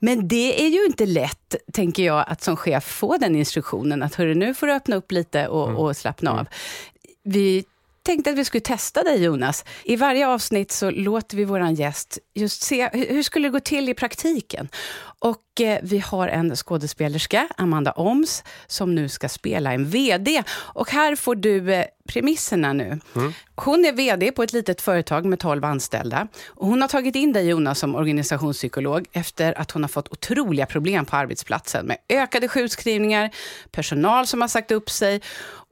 Men 0.00 0.28
det 0.28 0.64
är 0.64 0.68
ju 0.68 0.86
inte 0.86 1.06
lätt, 1.06 1.54
tänker 1.72 2.02
jag, 2.02 2.24
att 2.28 2.42
som 2.42 2.56
chef 2.56 2.84
få 2.84 3.16
den 3.16 3.36
instruktionen 3.36 4.02
att 4.02 4.14
hörru, 4.14 4.34
nu 4.34 4.54
får 4.54 4.66
du 4.66 4.72
öppna 4.72 4.96
upp 4.96 5.12
lite 5.12 5.48
och, 5.48 5.68
mm. 5.68 5.76
och 5.76 5.96
slappna 5.96 6.40
av. 6.40 6.46
Vi 7.22 7.64
tänkte 8.02 8.30
att 8.30 8.36
vi 8.36 8.44
skulle 8.44 8.60
testa 8.60 9.02
dig 9.02 9.22
Jonas. 9.22 9.64
I 9.84 9.96
varje 9.96 10.28
avsnitt 10.28 10.72
så 10.72 10.90
låter 10.90 11.36
vi 11.36 11.44
vår 11.44 11.68
gäst 11.70 12.18
just 12.34 12.62
se 12.62 12.88
hur 12.92 13.22
skulle 13.22 13.48
det 13.48 13.52
gå 13.52 13.60
till 13.60 13.88
i 13.88 13.94
praktiken. 13.94 14.68
Och 15.22 15.60
eh, 15.60 15.78
vi 15.82 15.98
har 15.98 16.28
en 16.28 16.56
skådespelerska, 16.56 17.48
Amanda 17.56 17.92
Oms, 17.92 18.44
som 18.66 18.94
nu 18.94 19.08
ska 19.08 19.28
spela 19.28 19.72
en 19.72 19.90
VD. 19.90 20.42
Och 20.50 20.90
här 20.90 21.16
får 21.16 21.34
du 21.34 21.74
eh, 21.74 21.84
premisserna 22.08 22.72
nu. 22.72 23.00
Mm. 23.16 23.32
Hon 23.56 23.84
är 23.84 23.92
VD 23.92 24.32
på 24.32 24.42
ett 24.42 24.52
litet 24.52 24.80
företag 24.80 25.24
med 25.24 25.38
12 25.38 25.64
anställda. 25.64 26.28
Och 26.48 26.66
hon 26.66 26.80
har 26.80 26.88
tagit 26.88 27.16
in 27.16 27.32
dig 27.32 27.48
Jonas 27.48 27.78
som 27.78 27.94
organisationspsykolog 27.94 29.06
efter 29.12 29.58
att 29.58 29.70
hon 29.70 29.82
har 29.82 29.88
fått 29.88 30.12
otroliga 30.12 30.66
problem 30.66 31.04
på 31.04 31.16
arbetsplatsen 31.16 31.86
med 31.86 31.96
ökade 32.08 32.48
sjukskrivningar, 32.48 33.30
personal 33.70 34.26
som 34.26 34.40
har 34.40 34.48
sagt 34.48 34.70
upp 34.70 34.90
sig 34.90 35.20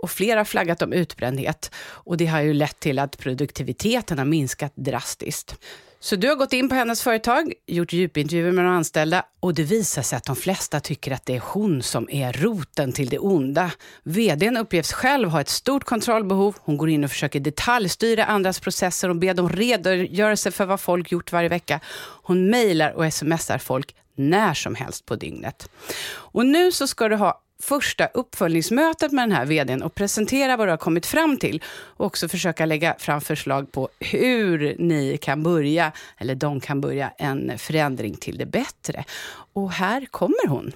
och 0.02 0.10
flera 0.10 0.40
har 0.40 0.44
flaggat 0.44 0.82
om 0.82 0.92
utbrändhet. 0.92 1.70
Och 1.78 2.16
det 2.16 2.26
har 2.26 2.40
ju 2.40 2.54
lett 2.54 2.80
till 2.80 2.98
att 2.98 3.18
produktiviteten 3.18 4.18
har 4.18 4.24
minskat 4.24 4.72
drastiskt. 4.76 5.56
Så 6.00 6.16
du 6.16 6.28
har 6.28 6.36
gått 6.36 6.52
in 6.52 6.68
på 6.68 6.74
hennes 6.74 7.02
företag, 7.02 7.52
gjort 7.66 7.92
djupintervjuer 7.92 8.52
med 8.52 8.64
de 8.64 8.68
anställda 8.68 9.22
och 9.40 9.54
det 9.54 9.62
visar 9.62 10.02
sig 10.02 10.16
att 10.16 10.24
de 10.24 10.36
flesta 10.36 10.80
tycker 10.80 11.12
att 11.12 11.26
det 11.26 11.36
är 11.36 11.42
hon 11.44 11.82
som 11.82 12.10
är 12.10 12.32
roten 12.32 12.92
till 12.92 13.08
det 13.08 13.18
onda. 13.18 13.70
VDn 14.02 14.56
uppges 14.56 14.92
själv 14.92 15.28
ha 15.28 15.40
ett 15.40 15.48
stort 15.48 15.84
kontrollbehov. 15.84 16.56
Hon 16.60 16.76
går 16.76 16.88
in 16.88 17.04
och 17.04 17.10
försöker 17.10 17.40
detaljstyra 17.40 18.24
andras 18.24 18.60
processer 18.60 19.08
och 19.08 19.16
ber 19.16 19.34
dem 19.34 19.48
redogöra 19.48 20.36
sig 20.36 20.52
för 20.52 20.66
vad 20.66 20.80
folk 20.80 21.12
gjort 21.12 21.32
varje 21.32 21.48
vecka. 21.48 21.80
Hon 22.22 22.50
mejlar 22.50 22.92
och 22.92 23.14
smsar 23.14 23.58
folk 23.58 23.94
när 24.14 24.54
som 24.54 24.74
helst 24.74 25.06
på 25.06 25.16
dygnet. 25.16 25.70
Och 26.10 26.46
nu 26.46 26.72
så 26.72 26.86
ska 26.86 27.08
du 27.08 27.16
ha 27.16 27.42
första 27.62 28.06
uppföljningsmötet 28.06 29.12
med 29.12 29.22
den 29.22 29.32
här 29.32 29.46
vdn 29.46 29.82
och 29.82 29.94
presentera 29.94 30.56
vad 30.56 30.66
du 30.66 30.70
har 30.70 30.76
kommit 30.76 31.06
fram 31.06 31.36
till. 31.36 31.62
Och 31.68 32.06
också 32.06 32.28
försöka 32.28 32.66
lägga 32.66 32.94
fram 32.98 33.20
förslag 33.20 33.72
på 33.72 33.88
hur 34.00 34.76
ni 34.78 35.18
kan 35.18 35.42
börja, 35.42 35.92
eller 36.18 36.34
de 36.34 36.60
kan 36.60 36.80
börja, 36.80 37.12
en 37.18 37.58
förändring 37.58 38.16
till 38.16 38.38
det 38.38 38.46
bättre. 38.46 39.04
Och 39.52 39.72
här 39.72 40.06
kommer 40.10 40.48
hon. 40.48 40.72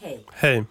Hej. 0.00 0.26
Hej. 0.32 0.64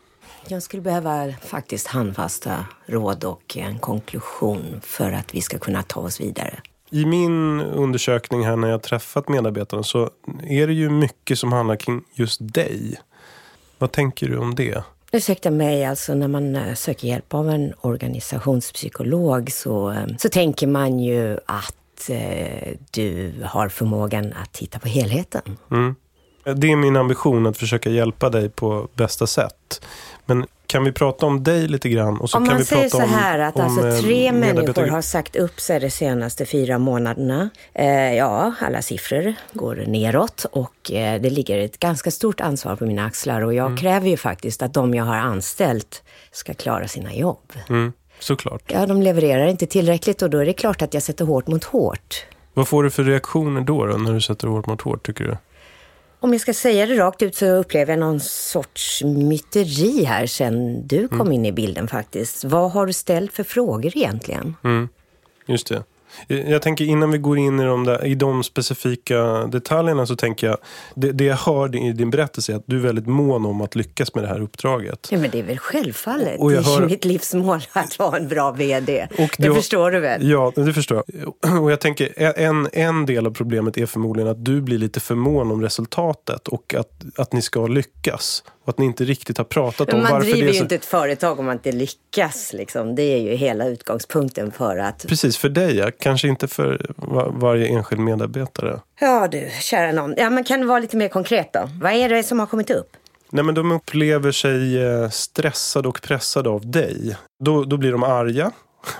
Jag 0.47 0.63
skulle 0.63 0.81
behöva 0.81 1.33
faktiskt 1.41 1.87
handfasta 1.87 2.65
råd 2.85 3.23
och 3.23 3.57
en 3.57 3.79
konklusion 3.79 4.81
för 4.83 5.11
att 5.11 5.35
vi 5.35 5.41
ska 5.41 5.59
kunna 5.59 5.83
ta 5.83 5.99
oss 5.99 6.21
vidare. 6.21 6.61
I 6.89 7.05
min 7.05 7.61
undersökning 7.61 8.45
här 8.45 8.55
när 8.55 8.67
jag 8.67 8.83
träffat 8.83 9.29
medarbetarna 9.29 9.83
så 9.83 10.09
är 10.43 10.67
det 10.67 10.73
ju 10.73 10.89
mycket 10.89 11.39
som 11.39 11.51
handlar 11.51 11.75
kring 11.75 12.01
just 12.13 12.53
dig. 12.53 12.99
Vad 13.77 13.91
tänker 13.91 14.27
du 14.27 14.37
om 14.37 14.55
det? 14.55 14.83
Ursäkta 15.11 15.51
mig, 15.51 15.85
alltså 15.85 16.13
när 16.13 16.27
man 16.27 16.55
eh, 16.55 16.73
söker 16.73 17.07
hjälp 17.07 17.33
av 17.33 17.49
en 17.49 17.73
organisationspsykolog 17.81 19.51
så, 19.51 19.91
eh, 19.91 20.05
så 20.17 20.29
tänker 20.29 20.67
man 20.67 20.99
ju 20.99 21.37
att 21.45 22.09
eh, 22.09 22.73
du 22.91 23.33
har 23.45 23.69
förmågan 23.69 24.33
att 24.33 24.53
titta 24.53 24.79
på 24.79 24.87
helheten. 24.87 25.57
Mm. 25.71 25.95
Det 26.55 26.71
är 26.71 26.75
min 26.75 26.95
ambition 26.95 27.45
att 27.45 27.57
försöka 27.57 27.89
hjälpa 27.89 28.29
dig 28.29 28.49
på 28.49 28.87
bästa 28.93 29.27
sätt. 29.27 29.85
Men 30.25 30.45
kan 30.67 30.83
vi 30.83 30.91
prata 30.91 31.25
om 31.25 31.43
dig 31.43 31.67
lite 31.67 31.89
grann? 31.89 32.17
Och 32.17 32.29
så 32.29 32.37
om 32.37 32.45
kan 32.45 32.55
man 32.55 32.65
säger 32.65 32.89
så 32.89 33.03
om, 33.03 33.09
här 33.09 33.39
att 33.39 33.59
alltså 33.59 33.87
eh, 33.87 33.99
tre 33.99 34.31
människor 34.31 34.87
har 34.87 35.01
sagt 35.01 35.35
upp 35.35 35.59
sig 35.59 35.79
de 35.79 35.89
senaste 35.89 36.45
fyra 36.45 36.77
månaderna. 36.77 37.49
Eh, 37.73 38.13
ja, 38.15 38.53
alla 38.59 38.81
siffror 38.81 39.33
går 39.53 39.83
neråt 39.87 40.45
och 40.51 40.91
eh, 40.91 41.21
det 41.21 41.29
ligger 41.29 41.59
ett 41.59 41.79
ganska 41.79 42.11
stort 42.11 42.41
ansvar 42.41 42.75
på 42.75 42.85
mina 42.85 43.05
axlar 43.05 43.41
och 43.41 43.53
jag 43.53 43.65
mm. 43.65 43.77
kräver 43.77 44.09
ju 44.09 44.17
faktiskt 44.17 44.61
att 44.61 44.73
de 44.73 44.93
jag 44.93 45.05
har 45.05 45.15
anställt 45.15 46.03
ska 46.31 46.53
klara 46.53 46.87
sina 46.87 47.13
jobb. 47.13 47.53
Mm, 47.69 47.93
såklart. 48.19 48.63
Ja, 48.67 48.85
de 48.85 49.01
levererar 49.01 49.47
inte 49.47 49.65
tillräckligt 49.65 50.21
och 50.21 50.29
då 50.29 50.37
är 50.37 50.45
det 50.45 50.53
klart 50.53 50.81
att 50.81 50.93
jag 50.93 51.03
sätter 51.03 51.25
hårt 51.25 51.47
mot 51.47 51.63
hårt. 51.63 52.25
Vad 52.53 52.67
får 52.67 52.83
du 52.83 52.89
för 52.89 53.03
reaktioner 53.03 53.61
då, 53.61 53.85
då 53.85 53.97
när 53.97 54.13
du 54.13 54.21
sätter 54.21 54.47
hårt 54.47 54.65
mot 54.65 54.81
hårt 54.81 55.05
tycker 55.05 55.23
du? 55.23 55.37
Om 56.25 56.31
jag 56.31 56.41
ska 56.41 56.53
säga 56.53 56.85
det 56.85 56.95
rakt 56.97 57.21
ut 57.21 57.35
så 57.35 57.45
upplever 57.45 57.93
jag 57.93 57.99
någon 57.99 58.19
sorts 58.19 59.03
myteri 59.03 60.03
här 60.03 60.27
sen 60.27 60.87
du 60.87 61.07
kom 61.07 61.21
mm. 61.21 61.31
in 61.31 61.45
i 61.45 61.51
bilden 61.51 61.87
faktiskt. 61.87 62.43
Vad 62.43 62.71
har 62.71 62.85
du 62.85 62.93
ställt 62.93 63.33
för 63.33 63.43
frågor 63.43 63.97
egentligen? 63.97 64.55
Mm. 64.63 64.89
Just 65.45 65.67
det. 65.67 65.83
Jag 66.27 66.61
tänker 66.61 66.85
innan 66.85 67.11
vi 67.11 67.17
går 67.17 67.37
in 67.37 67.59
i 67.59 67.63
de, 67.63 67.83
där, 67.83 68.05
i 68.05 68.15
de 68.15 68.43
specifika 68.43 69.47
detaljerna 69.47 70.05
så 70.05 70.15
tänker 70.15 70.47
jag, 70.47 70.57
det, 70.95 71.11
det 71.11 71.23
jag 71.23 71.35
hör 71.35 71.75
i 71.75 71.91
din 71.91 72.09
berättelse 72.09 72.51
är 72.51 72.55
att 72.55 72.63
du 72.65 72.75
är 72.75 72.81
väldigt 72.81 73.07
mån 73.07 73.45
om 73.45 73.61
att 73.61 73.75
lyckas 73.75 74.15
med 74.15 74.23
det 74.23 74.27
här 74.27 74.41
uppdraget. 74.41 75.07
Ja 75.11 75.17
men 75.17 75.29
det 75.31 75.39
är 75.39 75.43
väl 75.43 75.57
självfallet. 75.57 76.39
Och 76.39 76.53
jag 76.53 76.63
det 76.63 76.69
är 76.69 76.79
hör... 76.79 76.85
mitt 76.85 77.05
livsmål 77.05 77.59
att 77.73 77.99
vara 77.99 78.17
en 78.17 78.27
bra 78.27 78.51
vd. 78.51 79.07
Och 79.17 79.35
det, 79.37 79.47
det 79.47 79.55
förstår 79.55 79.91
du 79.91 79.99
väl? 79.99 80.29
Ja, 80.29 80.51
det 80.55 80.73
förstår 80.73 81.03
jag. 81.07 81.61
Och 81.63 81.71
jag 81.71 81.79
tänker, 81.79 82.39
en, 82.39 82.69
en 82.73 83.05
del 83.05 83.27
av 83.27 83.31
problemet 83.31 83.77
är 83.77 83.85
förmodligen 83.85 84.31
att 84.31 84.45
du 84.45 84.61
blir 84.61 84.77
lite 84.77 84.99
för 84.99 85.15
mån 85.15 85.51
om 85.51 85.61
resultatet 85.61 86.47
och 86.47 86.75
att, 86.77 87.05
att 87.17 87.33
ni 87.33 87.41
ska 87.41 87.67
lyckas. 87.67 88.43
Och 88.65 88.69
att 88.69 88.77
ni 88.77 88.85
inte 88.85 89.03
riktigt 89.03 89.37
har 89.37 89.45
pratat 89.45 89.93
om 89.93 90.01
varför 90.01 90.13
det 90.13 90.15
är 90.15 90.21
så... 90.21 90.27
Man 90.29 90.37
driver 90.37 90.53
ju 90.53 90.59
inte 90.59 90.75
ett 90.75 90.85
företag 90.85 91.39
om 91.39 91.45
man 91.45 91.53
inte 91.53 91.71
lyckas. 91.71 92.53
Liksom. 92.53 92.95
Det 92.95 93.03
är 93.03 93.17
ju 93.17 93.35
hela 93.35 93.67
utgångspunkten 93.67 94.51
för 94.51 94.77
att... 94.77 95.05
Precis, 95.07 95.37
för 95.37 95.49
dig 95.49 95.77
ja. 95.77 95.91
Kanske 95.99 96.27
inte 96.27 96.47
för 96.47 96.91
var, 96.95 97.31
varje 97.31 97.67
enskild 97.67 98.01
medarbetare. 98.01 98.79
Ja 98.99 99.27
du, 99.27 99.49
kära 99.61 99.91
någon. 99.91 100.13
Ja, 100.17 100.29
men 100.29 100.43
kan 100.43 100.59
du 100.59 100.65
vara 100.65 100.79
lite 100.79 100.97
mer 100.97 101.07
konkret 101.07 101.53
då? 101.53 101.69
Vad 101.81 101.91
är 101.91 102.09
det 102.09 102.23
som 102.23 102.39
har 102.39 102.45
kommit 102.45 102.69
upp? 102.69 102.89
Nej, 103.29 103.43
men 103.43 103.55
de 103.55 103.71
upplever 103.71 104.31
sig 104.31 104.83
eh, 104.83 105.09
stressade 105.09 105.87
och 105.87 106.01
pressade 106.01 106.49
av 106.49 106.71
dig. 106.71 107.17
Då, 107.43 107.63
då 107.63 107.77
blir 107.77 107.91
de 107.91 108.03
arga 108.03 108.51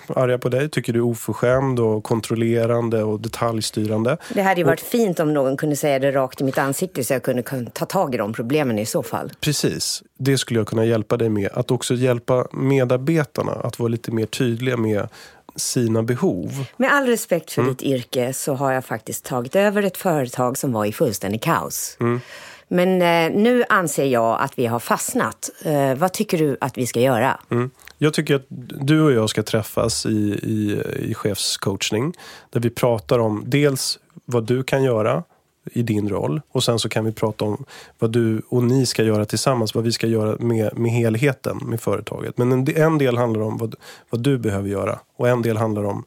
arga 0.07 0.37
på 0.37 0.49
dig, 0.49 0.69
tycker 0.69 0.93
du 0.93 0.99
är 0.99 1.03
oförskämd 1.03 1.79
och 1.79 2.03
kontrollerande 2.03 3.03
och 3.03 3.19
detaljstyrande. 3.19 4.17
Det 4.33 4.41
hade 4.41 4.61
ju 4.61 4.65
varit 4.65 4.81
och, 4.81 4.87
fint 4.87 5.19
om 5.19 5.33
någon 5.33 5.57
kunde 5.57 5.75
säga 5.75 5.99
det 5.99 6.11
rakt 6.11 6.41
i 6.41 6.43
mitt 6.43 6.57
ansikte 6.57 7.03
så 7.03 7.13
jag 7.13 7.23
kunde 7.23 7.69
ta 7.73 7.85
tag 7.85 8.15
i 8.15 8.17
de 8.17 8.33
problemen 8.33 8.79
i 8.79 8.85
så 8.85 9.03
fall. 9.03 9.31
Precis, 9.39 10.03
det 10.17 10.37
skulle 10.37 10.59
jag 10.59 10.67
kunna 10.67 10.85
hjälpa 10.85 11.17
dig 11.17 11.29
med. 11.29 11.49
Att 11.53 11.71
också 11.71 11.93
hjälpa 11.93 12.47
medarbetarna 12.51 13.51
att 13.51 13.79
vara 13.79 13.89
lite 13.89 14.11
mer 14.11 14.25
tydliga 14.25 14.77
med 14.77 15.07
sina 15.55 16.03
behov. 16.03 16.65
Med 16.77 16.93
all 16.93 17.05
respekt 17.05 17.51
för 17.51 17.61
mm. 17.61 17.73
ditt 17.73 17.81
yrke 17.81 18.33
så 18.33 18.53
har 18.53 18.71
jag 18.71 18.85
faktiskt 18.85 19.25
tagit 19.25 19.55
över 19.55 19.83
ett 19.83 19.97
företag 19.97 20.57
som 20.57 20.71
var 20.71 20.85
i 20.85 20.91
fullständig 20.91 21.41
kaos. 21.41 21.97
Mm. 21.99 22.21
Men 22.67 23.01
eh, 23.01 23.41
nu 23.41 23.63
anser 23.69 24.05
jag 24.05 24.41
att 24.41 24.59
vi 24.59 24.65
har 24.65 24.79
fastnat. 24.79 25.49
Eh, 25.63 25.95
vad 25.95 26.13
tycker 26.13 26.37
du 26.37 26.57
att 26.61 26.77
vi 26.77 26.87
ska 26.87 26.99
göra? 26.99 27.39
Mm. 27.51 27.71
Jag 27.97 28.13
tycker 28.13 28.35
att 28.35 28.45
du 28.81 29.01
och 29.01 29.11
jag 29.11 29.29
ska 29.29 29.43
träffas 29.43 30.05
i, 30.05 30.09
i, 30.43 30.81
i 31.09 31.13
chefscoachning. 31.13 32.13
Där 32.49 32.59
vi 32.59 32.69
pratar 32.69 33.19
om 33.19 33.43
dels 33.47 33.99
vad 34.25 34.43
du 34.43 34.63
kan 34.63 34.83
göra 34.83 35.23
i 35.71 35.81
din 35.81 36.09
roll. 36.09 36.41
Och 36.51 36.63
sen 36.63 36.79
så 36.79 36.89
kan 36.89 37.05
vi 37.05 37.11
prata 37.11 37.45
om 37.45 37.65
vad 37.99 38.11
du 38.11 38.41
och 38.49 38.63
ni 38.63 38.85
ska 38.85 39.03
göra 39.03 39.25
tillsammans. 39.25 39.75
Vad 39.75 39.83
vi 39.83 39.91
ska 39.91 40.07
göra 40.07 40.37
med, 40.39 40.77
med 40.77 40.91
helheten 40.91 41.57
med 41.65 41.81
företaget. 41.81 42.37
Men 42.37 42.51
en, 42.51 42.77
en 42.77 42.97
del 42.97 43.17
handlar 43.17 43.41
om 43.41 43.57
vad, 43.57 43.75
vad 44.09 44.21
du 44.21 44.37
behöver 44.37 44.69
göra. 44.69 44.99
Och 45.17 45.29
en 45.29 45.41
del 45.41 45.57
handlar 45.57 45.83
om 45.83 46.03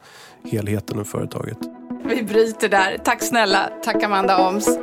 helheten 0.51 0.97
med 0.97 1.07
företaget. 1.07 1.59
Vi 2.05 2.23
bryter 2.23 2.69
där. 2.69 2.99
Tack 3.05 3.23
snälla. 3.23 3.71
Tack 3.85 4.03
Amanda 4.03 4.49
Oms. 4.49 4.79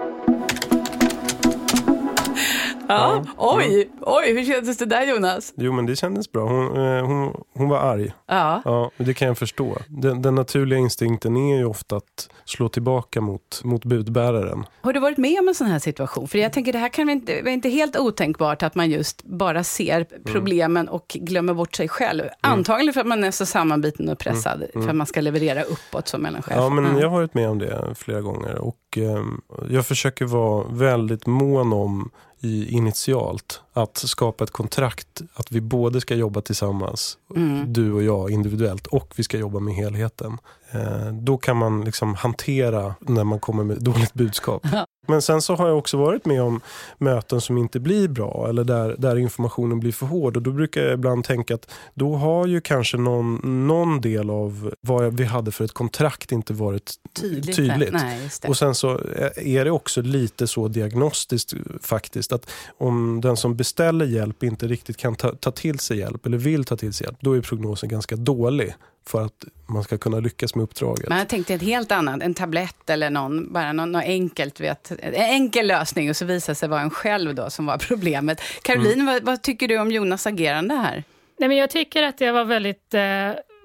Ja. 2.88 3.26
Oj, 3.38 3.90
oj, 4.02 4.34
hur 4.34 4.46
kändes 4.46 4.78
det 4.78 4.86
där 4.86 5.06
Jonas? 5.06 5.54
Jo 5.56 5.72
men 5.72 5.86
det 5.86 5.96
kändes 5.96 6.32
bra. 6.32 6.48
Hon, 6.48 6.78
eh, 6.78 7.06
hon, 7.06 7.44
hon 7.54 7.70
var 7.70 7.78
arg. 7.78 8.14
Ja. 8.28 8.62
ja. 8.66 8.92
Det 8.98 9.14
kan 9.14 9.28
jag 9.28 9.38
förstå. 9.38 9.78
Den, 9.88 10.22
den, 10.22 10.36
naturliga 10.36 10.80
instinkten 10.80 11.38
är 11.38 11.58
ju 11.58 11.66
ofta 11.66 11.96
att 11.96 12.30
slå 12.46 12.70
tillbaka 12.70 13.22
mot, 13.22 13.62
mot 13.64 13.86
budbäraren. 13.86 14.66
Har 14.82 14.94
du 14.94 15.00
varit 15.00 15.18
med 15.18 15.40
om 15.40 15.48
en 15.48 15.56
sån 15.56 15.68
här 15.68 15.80
situation? 15.80 16.28
För 16.28 16.38
jag 16.38 16.54
tänker 16.54 16.74
det 16.74 16.80
här 16.80 16.90
kan 16.90 17.10
inte, 17.10 17.42
vara 17.42 17.54
inte 17.54 17.70
helt 17.70 17.98
otänkbart 17.98 18.64
att 18.64 18.76
man 18.76 18.90
just 18.90 19.24
bara 19.24 19.64
ser 19.64 19.96
mm. 19.96 20.24
problemen 20.26 20.88
och 20.88 21.06
glömmer 21.08 21.54
bort 21.54 21.76
sig 21.76 21.90
själv. 21.90 22.22
Mm. 22.22 22.34
Antagligen 22.42 22.94
för 22.94 23.02
att 23.02 23.08
man 23.08 23.24
är 23.24 23.32
så 23.32 23.46
sammanbiten 23.46 24.10
och 24.10 24.20
pressad 24.20 24.64
mm. 24.74 24.84
för 24.84 24.90
att 24.90 24.96
man 24.96 25.08
ska 25.08 25.22
leverera 25.22 25.64
uppåt 25.64 26.08
som 26.08 26.22
mellanchef. 26.22 26.54
Ja 26.58 26.70
men 26.70 26.98
jag 26.98 27.10
har 27.10 27.18
varit 27.18 27.34
med 27.34 27.50
om 27.50 27.60
det 27.60 27.96
flera 27.96 28.22
gånger 28.22 28.58
och 28.58 28.98
eh, 28.98 29.24
jag 29.70 29.86
försöker 29.86 30.26
vara 30.26 30.66
väldigt 30.70 31.26
mån 31.26 31.74
om 31.74 32.12
i 32.46 32.76
initialt 32.78 33.62
att 33.78 33.98
skapa 33.98 34.44
ett 34.44 34.52
kontrakt 34.52 35.22
att 35.34 35.52
vi 35.52 35.62
både 35.62 36.02
ska 36.02 36.16
jobba 36.16 36.42
tillsammans, 36.42 37.18
mm. 37.36 37.74
du 37.74 37.94
och 37.94 38.04
jag 38.04 38.32
individuellt, 38.32 38.88
och 38.88 39.14
vi 39.16 39.24
ska 39.24 39.38
jobba 39.38 39.60
med 39.60 39.76
helheten. 39.76 40.38
Eh, 40.72 41.14
då 41.14 41.38
kan 41.38 41.58
man 41.58 41.84
liksom 41.84 42.16
hantera 42.16 42.96
när 43.00 43.24
man 43.24 43.40
kommer 43.40 43.64
med 43.64 43.78
dåligt 43.82 44.14
budskap. 44.14 44.68
Men 45.08 45.22
sen 45.22 45.42
så 45.42 45.56
har 45.56 45.68
jag 45.68 45.78
också 45.78 45.98
varit 45.98 46.26
med 46.26 46.42
om 46.42 46.62
möten 46.98 47.42
som 47.42 47.58
inte 47.58 47.80
blir 47.80 48.08
bra 48.08 48.46
eller 48.50 48.64
där, 48.64 48.96
där 48.98 49.16
informationen 49.18 49.80
blir 49.80 49.92
för 49.92 50.06
hård. 50.06 50.38
Och 50.38 50.44
då 50.44 50.52
brukar 50.52 50.82
jag 50.82 50.94
ibland 50.94 51.24
tänka 51.24 51.56
att 51.56 51.72
då 51.94 52.16
har 52.16 52.48
ju 52.48 52.62
kanske 52.62 52.98
någon, 52.98 53.36
någon 53.68 54.02
del 54.02 54.30
av 54.30 54.74
vad 54.82 55.18
vi 55.18 55.24
hade 55.24 55.52
för 55.52 55.66
ett 55.66 55.74
kontrakt 55.74 56.32
inte 56.32 56.54
varit 56.54 56.94
tydligt. 57.22 57.56
tydligt. 57.56 57.94
Nej, 57.94 58.30
och 58.48 58.58
sen 58.58 58.76
så 58.76 59.00
är 59.36 59.66
det 59.66 59.72
också 59.72 60.02
lite 60.02 60.48
så 60.48 60.68
diagnostiskt 60.68 61.54
faktiskt 61.82 62.32
att 62.32 62.52
om 62.78 63.22
den 63.22 63.38
som 63.38 63.56
beställer 63.66 64.06
hjälp 64.06 64.44
inte 64.44 64.68
riktigt 64.68 64.98
kan 64.98 65.16
ta, 65.16 65.36
ta 65.36 65.52
till 65.52 65.80
sig 65.80 65.98
hjälp 65.98 66.26
eller 66.26 66.38
vill 66.38 66.66
ta 66.66 66.78
till 66.78 66.94
sig 66.94 67.08
hjälp, 67.08 67.18
då 67.20 67.34
är 67.34 67.42
prognosen 67.42 67.90
ganska 67.90 68.16
dålig 68.16 68.74
för 69.08 69.26
att 69.26 69.46
man 69.66 69.84
ska 69.84 69.98
kunna 69.98 70.20
lyckas 70.20 70.56
med 70.56 70.64
uppdraget. 70.64 71.10
Men 71.10 71.18
jag 71.18 71.28
tänkte 71.28 71.54
ett 71.54 71.62
helt 71.62 71.92
annat, 71.92 72.24
en 72.24 72.34
tablett 72.34 72.90
eller 72.90 73.10
någon, 73.10 73.54
bara 73.54 73.74
något, 73.74 73.90
något 73.90 74.04
enkelt, 74.04 74.60
vet, 74.60 74.92
en 74.92 75.14
enkel 75.14 75.68
lösning 75.68 76.10
och 76.10 76.16
så 76.16 76.26
visar 76.26 76.54
sig 76.54 76.70
vara 76.70 76.82
en 76.82 76.90
själv 76.90 77.36
då 77.36 77.50
som 77.50 77.66
var 77.66 77.78
problemet. 77.78 78.42
Caroline, 78.62 79.02
mm. 79.02 79.06
vad, 79.06 79.24
vad, 79.24 79.42
tycker 79.42 79.68
du 79.68 79.80
om 79.80 79.92
Jonas 79.92 80.28
agerande 80.28 80.76
här? 80.76 81.04
Nej, 81.38 81.50
men 81.50 81.58
jag 81.58 81.70
tycker 81.70 82.04
att 82.04 82.18
det 82.18 82.32
var 82.32 82.46
väldigt 82.46 82.94
eh 82.94 83.02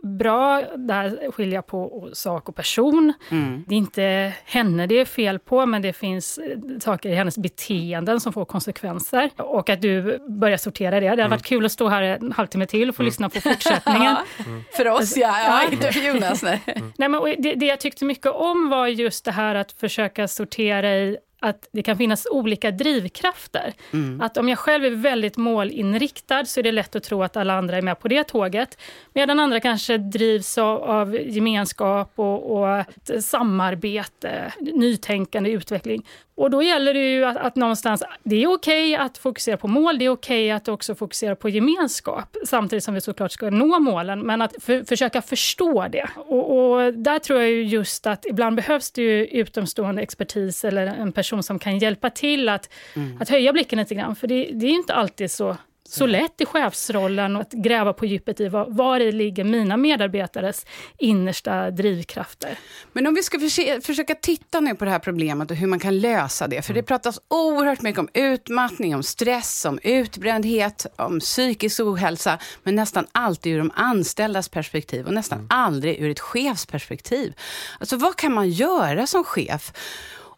bra 0.03 0.63
där 0.77 1.31
skilja 1.33 1.63
på 1.63 2.11
sak 2.13 2.49
och 2.49 2.57
person. 2.57 3.13
Mm. 3.31 3.65
Det 3.67 3.75
är 3.75 3.79
inte 3.79 4.33
henne 4.45 4.87
det 4.87 4.95
är 4.95 5.05
fel 5.05 5.39
på, 5.39 5.67
men 5.67 5.83
det 5.83 5.93
finns 5.93 6.39
eh, 6.39 6.59
saker 6.81 7.09
i 7.09 7.15
hennes 7.15 7.39
beteenden 7.39 8.21
som 8.21 8.33
får 8.33 8.45
konsekvenser. 8.45 9.31
Och 9.37 9.71
att 9.71 9.83
du 9.83 10.19
börjar 10.29 10.57
sortera 10.57 10.91
det. 10.91 11.01
Det 11.01 11.09
hade 11.09 11.23
mm. 11.23 11.31
varit 11.31 11.47
kul 11.47 11.67
att 11.67 11.73
stå 11.73 11.89
här 11.89 12.03
en 12.03 12.33
halvtimme 12.33 12.67
till 12.67 12.89
och 12.89 12.97
få 12.97 13.03
mm. 13.03 13.09
lyssna 13.09 13.29
på 13.29 13.41
fortsättningen. 13.41 14.17
För 14.77 14.89
oss 14.89 15.17
ja, 15.17 15.35
ja 15.47 15.73
inte 15.73 15.93
för 15.93 16.01
Jonas. 16.01 16.43
Nej. 16.43 16.61
nej 16.97 17.09
men 17.09 17.23
det, 17.39 17.55
det 17.55 17.67
jag 17.67 17.81
tyckte 17.81 18.05
mycket 18.05 18.33
om 18.33 18.69
var 18.69 18.87
just 18.87 19.25
det 19.25 19.33
här 19.33 19.55
att 19.55 19.73
försöka 19.73 20.29
sortera 20.29 20.97
i 20.97 21.17
att 21.41 21.69
det 21.73 21.83
kan 21.83 21.97
finnas 21.97 22.27
olika 22.31 22.71
drivkrafter. 22.71 23.73
Mm. 23.93 24.21
Att 24.21 24.37
om 24.37 24.49
jag 24.49 24.59
själv 24.59 24.85
är 24.85 24.91
väldigt 24.91 25.37
målinriktad 25.37 26.45
så 26.45 26.61
är 26.61 26.65
det 26.65 26.73
lätt 26.73 26.97
att 26.97 27.03
tro 27.03 27.23
att 27.23 27.37
alla 27.37 27.55
andra 27.55 27.77
är 27.77 27.83
med 27.83 28.01
på 28.01 28.09
det 28.09 28.25
tåget. 28.25 28.79
Medan 29.15 29.41
andra 29.41 29.61
kanske 29.61 29.99
drivs 29.99 30.59
av, 30.59 30.83
av 30.83 31.15
gemenskap 31.15 32.13
och, 32.15 32.61
och 32.61 32.85
samarbete, 33.23 34.53
nytänkande, 34.61 35.51
utveckling. 35.51 36.07
Och 36.41 36.51
då 36.51 36.63
gäller 36.63 36.95
det 36.95 37.13
ju 37.13 37.25
att, 37.25 37.37
att 37.37 37.57
någonstans, 37.57 38.03
det 38.23 38.43
är 38.43 38.47
okej 38.47 38.95
okay 38.95 39.07
att 39.07 39.19
fokusera 39.19 39.57
på 39.57 39.69
mål, 39.69 39.99
det 39.99 40.05
är 40.05 40.09
okej 40.09 40.47
okay 40.47 40.51
att 40.51 40.69
också 40.69 40.95
fokusera 40.95 41.37
på 41.37 41.49
gemenskap, 41.49 42.37
samtidigt 42.47 42.85
som 42.85 42.95
vi 42.95 43.01
såklart 43.01 43.33
ska 43.33 43.51
nå 43.51 43.79
målen, 43.79 44.21
men 44.21 44.43
att 44.43 44.55
för, 44.63 44.85
försöka 44.85 45.23
förstå 45.23 45.89
det. 45.89 46.09
Och, 46.17 46.59
och, 46.59 46.95
där 46.95 47.19
tror 47.19 47.41
jag 47.41 47.51
just 47.51 48.07
att 48.07 48.27
ibland 48.27 48.57
behövs 48.57 48.91
det 48.91 49.03
ju 49.03 49.27
utomstående 49.27 50.03
expertis 50.03 50.65
eller 50.65 50.87
en 50.87 51.13
person 51.13 51.43
som 51.43 51.59
kan 51.59 51.79
hjälpa 51.79 52.11
till 52.11 52.49
att, 52.49 52.71
mm. 52.97 53.19
att 53.21 53.29
höja 53.29 53.53
blicken 53.53 53.79
lite 53.79 53.95
grann, 53.95 54.17
för 54.17 54.27
det, 54.27 54.51
det 54.53 54.67
är 54.67 54.71
inte 54.71 54.95
alltid 54.95 55.31
så 55.31 55.57
så 55.91 56.07
lätt 56.07 56.41
i 56.41 56.47
chefsrollen 56.47 57.37
att 57.37 57.53
gräva 57.53 57.93
på 57.93 58.07
djupet 58.07 58.41
i 58.41 58.49
var, 58.49 58.67
var 58.69 59.01
i 59.01 59.13
ligger 59.13 59.45
mina 59.45 59.77
medarbetares 59.77 60.67
innersta 60.99 61.71
drivkrafter. 61.71 62.59
Men 62.93 63.07
om 63.07 63.15
vi 63.15 63.23
ska 63.23 63.39
försöka 63.83 64.15
titta 64.15 64.61
nu 64.61 64.75
på 64.75 64.85
det 64.85 64.91
här 64.91 64.99
problemet 64.99 65.51
och 65.51 65.57
hur 65.57 65.67
man 65.67 65.79
kan 65.79 65.99
lösa 65.99 66.49
det. 66.49 66.63
För 66.63 66.75
det 66.75 66.83
pratas 66.83 67.21
oerhört 67.29 67.83
mycket 67.83 67.99
om 67.99 68.09
utmattning, 68.15 68.95
om 68.95 69.03
stress, 69.03 69.65
om 69.65 69.79
utbrändhet, 69.83 70.87
om 70.97 71.21
psykisk 71.21 71.81
ohälsa. 71.81 72.39
Men 72.63 72.75
nästan 72.75 73.07
alltid 73.13 73.55
ur 73.55 73.59
de 73.59 73.71
anställdas 73.75 74.49
perspektiv 74.49 75.07
och 75.07 75.15
nästan 75.15 75.39
mm. 75.39 75.49
aldrig 75.51 76.01
ur 76.01 76.11
ett 76.11 76.21
chefsperspektiv. 76.21 77.35
Alltså 77.81 77.97
vad 77.97 78.17
kan 78.17 78.33
man 78.33 78.51
göra 78.51 79.07
som 79.07 79.25
chef? 79.25 79.73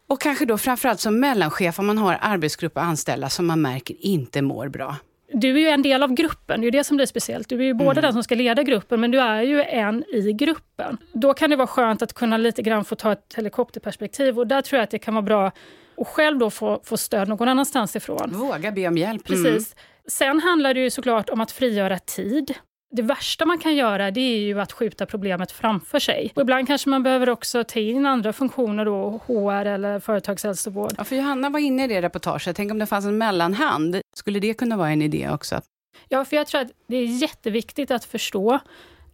Och 0.07 0.21
kanske 0.21 0.45
då 0.45 0.57
framförallt 0.57 0.99
som 0.99 1.19
mellanchef 1.19 1.79
om 1.79 1.87
man 1.87 1.97
har 1.97 2.17
arbetsgrupp 2.21 2.77
och 2.77 2.83
anställda 2.83 3.29
som 3.29 3.45
man 3.45 3.61
märker 3.61 3.95
inte 3.99 4.41
mår 4.41 4.67
bra 4.67 4.95
du 5.33 5.55
är 5.55 5.59
ju 5.59 5.67
en 5.67 5.81
del 5.81 6.03
av 6.03 6.13
gruppen, 6.13 6.61
det 6.61 6.67
är 6.67 6.71
det 6.71 6.83
som 6.83 6.97
blir 6.97 7.05
speciellt. 7.05 7.49
Du 7.49 7.59
är 7.59 7.63
ju 7.63 7.73
både 7.73 7.91
mm. 7.91 8.01
den 8.01 8.13
som 8.13 8.23
ska 8.23 8.35
leda 8.35 8.63
gruppen, 8.63 9.01
men 9.01 9.11
du 9.11 9.19
är 9.19 9.41
ju 9.41 9.63
en 9.63 10.03
i 10.13 10.33
gruppen. 10.33 10.97
Då 11.13 11.33
kan 11.33 11.49
det 11.49 11.55
vara 11.55 11.67
skönt 11.67 12.01
att 12.01 12.13
kunna 12.13 12.37
lite 12.37 12.61
grann 12.61 12.85
få 12.85 12.95
ta 12.95 13.11
ett 13.11 13.33
helikopterperspektiv 13.35 14.39
och 14.39 14.47
där 14.47 14.61
tror 14.61 14.77
jag 14.77 14.83
att 14.83 14.91
det 14.91 14.99
kan 14.99 15.13
vara 15.13 15.21
bra 15.21 15.51
att 15.97 16.07
själv 16.07 16.37
då 16.37 16.49
få, 16.49 16.81
få 16.83 16.97
stöd 16.97 17.27
någon 17.27 17.47
annanstans 17.47 17.95
ifrån. 17.95 18.31
Våga 18.33 18.71
be 18.71 18.87
om 18.87 18.97
hjälp. 18.97 19.23
Precis. 19.23 19.45
Mm. 19.45 19.63
Sen 20.07 20.39
handlar 20.39 20.73
det 20.73 20.79
ju 20.79 20.89
såklart 20.89 21.29
om 21.29 21.41
att 21.41 21.51
frigöra 21.51 21.99
tid 21.99 22.53
det 22.95 23.01
värsta 23.01 23.45
man 23.45 23.59
kan 23.59 23.75
göra 23.75 24.11
det 24.11 24.21
är 24.21 24.39
ju 24.39 24.59
att 24.59 24.71
skjuta 24.71 25.05
problemet 25.05 25.51
framför 25.51 25.99
sig. 25.99 26.31
Och 26.35 26.41
ibland 26.41 26.67
kanske 26.67 26.89
man 26.89 27.03
behöver 27.03 27.29
också 27.29 27.63
ta 27.63 27.79
in 27.79 28.05
andra 28.05 28.33
funktioner, 28.33 28.85
då, 28.85 29.21
HR 29.27 29.65
eller 29.65 29.99
företagshälsovård. 29.99 30.93
Ja, 30.97 31.03
för 31.03 31.15
Johanna 31.15 31.49
var 31.49 31.59
inne 31.59 31.83
i 31.83 31.87
det 31.87 32.01
reportaget. 32.01 32.55
Tänk 32.55 32.71
om 32.71 32.79
det 32.79 32.85
fanns 32.85 33.05
en 33.05 33.17
mellanhand. 33.17 34.01
Skulle 34.15 34.39
det 34.39 34.53
kunna 34.53 34.77
vara 34.77 34.89
en 34.89 35.01
idé 35.01 35.29
också? 35.29 35.61
Ja, 36.09 36.25
för 36.25 36.35
jag 36.35 36.47
tror 36.47 36.61
att 36.61 36.71
det 36.87 36.97
är 36.97 37.05
jätteviktigt 37.05 37.91
att 37.91 38.05
förstå 38.05 38.59